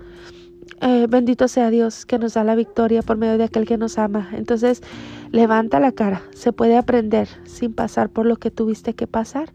eh, 0.80 1.06
bendito 1.08 1.46
sea 1.46 1.70
Dios 1.70 2.06
que 2.06 2.18
nos 2.18 2.34
da 2.34 2.42
la 2.44 2.54
victoria 2.54 3.02
por 3.02 3.16
medio 3.16 3.36
de 3.36 3.44
aquel 3.44 3.66
que 3.66 3.76
nos 3.76 3.98
ama. 3.98 4.30
Entonces, 4.32 4.82
levanta 5.30 5.78
la 5.78 5.92
cara. 5.92 6.22
Se 6.34 6.52
puede 6.52 6.76
aprender 6.76 7.28
sin 7.44 7.74
pasar 7.74 8.08
por 8.08 8.26
lo 8.26 8.36
que 8.36 8.50
tuviste 8.50 8.94
que 8.94 9.06
pasar. 9.06 9.52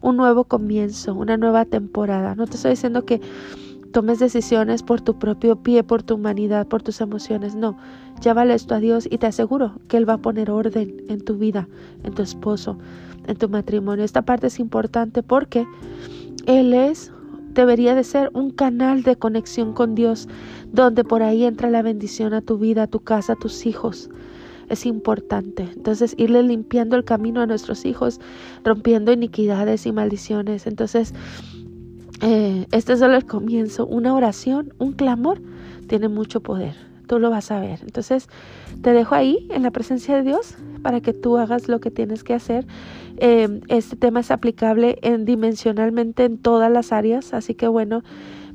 Un 0.00 0.16
nuevo 0.16 0.44
comienzo, 0.44 1.14
una 1.14 1.36
nueva 1.36 1.64
temporada. 1.64 2.34
No 2.34 2.46
te 2.46 2.56
estoy 2.56 2.72
diciendo 2.72 3.04
que 3.04 3.20
tomes 3.92 4.18
decisiones 4.18 4.82
por 4.82 5.00
tu 5.00 5.18
propio 5.18 5.56
pie, 5.56 5.84
por 5.84 6.02
tu 6.02 6.14
humanidad, 6.14 6.66
por 6.66 6.82
tus 6.82 7.00
emociones. 7.00 7.54
No, 7.54 7.76
llévale 8.22 8.54
esto 8.54 8.74
a 8.74 8.80
Dios 8.80 9.06
y 9.10 9.18
te 9.18 9.26
aseguro 9.26 9.74
que 9.88 9.96
Él 9.96 10.08
va 10.08 10.14
a 10.14 10.18
poner 10.18 10.50
orden 10.50 11.04
en 11.08 11.24
tu 11.24 11.36
vida, 11.36 11.68
en 12.02 12.14
tu 12.14 12.22
esposo, 12.22 12.78
en 13.26 13.36
tu 13.36 13.48
matrimonio. 13.48 14.04
Esta 14.04 14.22
parte 14.22 14.48
es 14.48 14.58
importante 14.58 15.22
porque 15.22 15.66
Él 16.46 16.74
es, 16.74 17.12
debería 17.54 17.94
de 17.94 18.04
ser 18.04 18.30
un 18.32 18.50
canal 18.50 19.02
de 19.02 19.16
conexión 19.16 19.74
con 19.74 19.94
Dios, 19.94 20.28
donde 20.72 21.04
por 21.04 21.22
ahí 21.22 21.44
entra 21.44 21.70
la 21.70 21.82
bendición 21.82 22.34
a 22.34 22.40
tu 22.40 22.58
vida, 22.58 22.84
a 22.84 22.86
tu 22.88 23.00
casa, 23.00 23.34
a 23.34 23.36
tus 23.36 23.66
hijos 23.66 24.10
es 24.72 24.86
importante. 24.86 25.68
Entonces, 25.76 26.14
irle 26.16 26.42
limpiando 26.42 26.96
el 26.96 27.04
camino 27.04 27.42
a 27.42 27.46
nuestros 27.46 27.84
hijos, 27.84 28.20
rompiendo 28.64 29.12
iniquidades 29.12 29.84
y 29.84 29.92
maldiciones. 29.92 30.66
Entonces, 30.66 31.12
eh, 32.22 32.66
este 32.70 32.92
es 32.94 33.00
solo 33.00 33.16
el 33.16 33.26
comienzo. 33.26 33.86
Una 33.86 34.14
oración, 34.14 34.72
un 34.78 34.92
clamor, 34.92 35.40
tiene 35.88 36.08
mucho 36.08 36.40
poder. 36.40 36.74
Tú 37.06 37.18
lo 37.18 37.30
vas 37.30 37.50
a 37.50 37.60
ver. 37.60 37.80
Entonces, 37.82 38.28
te 38.80 38.92
dejo 38.92 39.14
ahí 39.14 39.46
en 39.50 39.62
la 39.62 39.70
presencia 39.70 40.14
de 40.14 40.22
Dios 40.22 40.56
para 40.82 41.00
que 41.00 41.12
tú 41.12 41.36
hagas 41.36 41.68
lo 41.68 41.80
que 41.80 41.90
tienes 41.90 42.24
que 42.24 42.34
hacer. 42.34 42.66
Eh, 43.18 43.60
este 43.68 43.96
tema 43.96 44.20
es 44.20 44.30
aplicable 44.30 44.98
en, 45.02 45.24
dimensionalmente 45.24 46.24
en 46.24 46.38
todas 46.38 46.70
las 46.70 46.92
áreas, 46.92 47.34
así 47.34 47.54
que 47.54 47.68
bueno, 47.68 48.02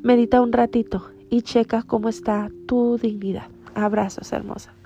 medita 0.01 0.41
un 0.41 0.51
ratito 0.51 1.09
y 1.29 1.41
checa 1.41 1.83
cómo 1.83 2.09
está 2.09 2.49
tu 2.67 2.97
dignidad. 2.97 3.47
Abrazos, 3.75 4.31
hermosa. 4.33 4.76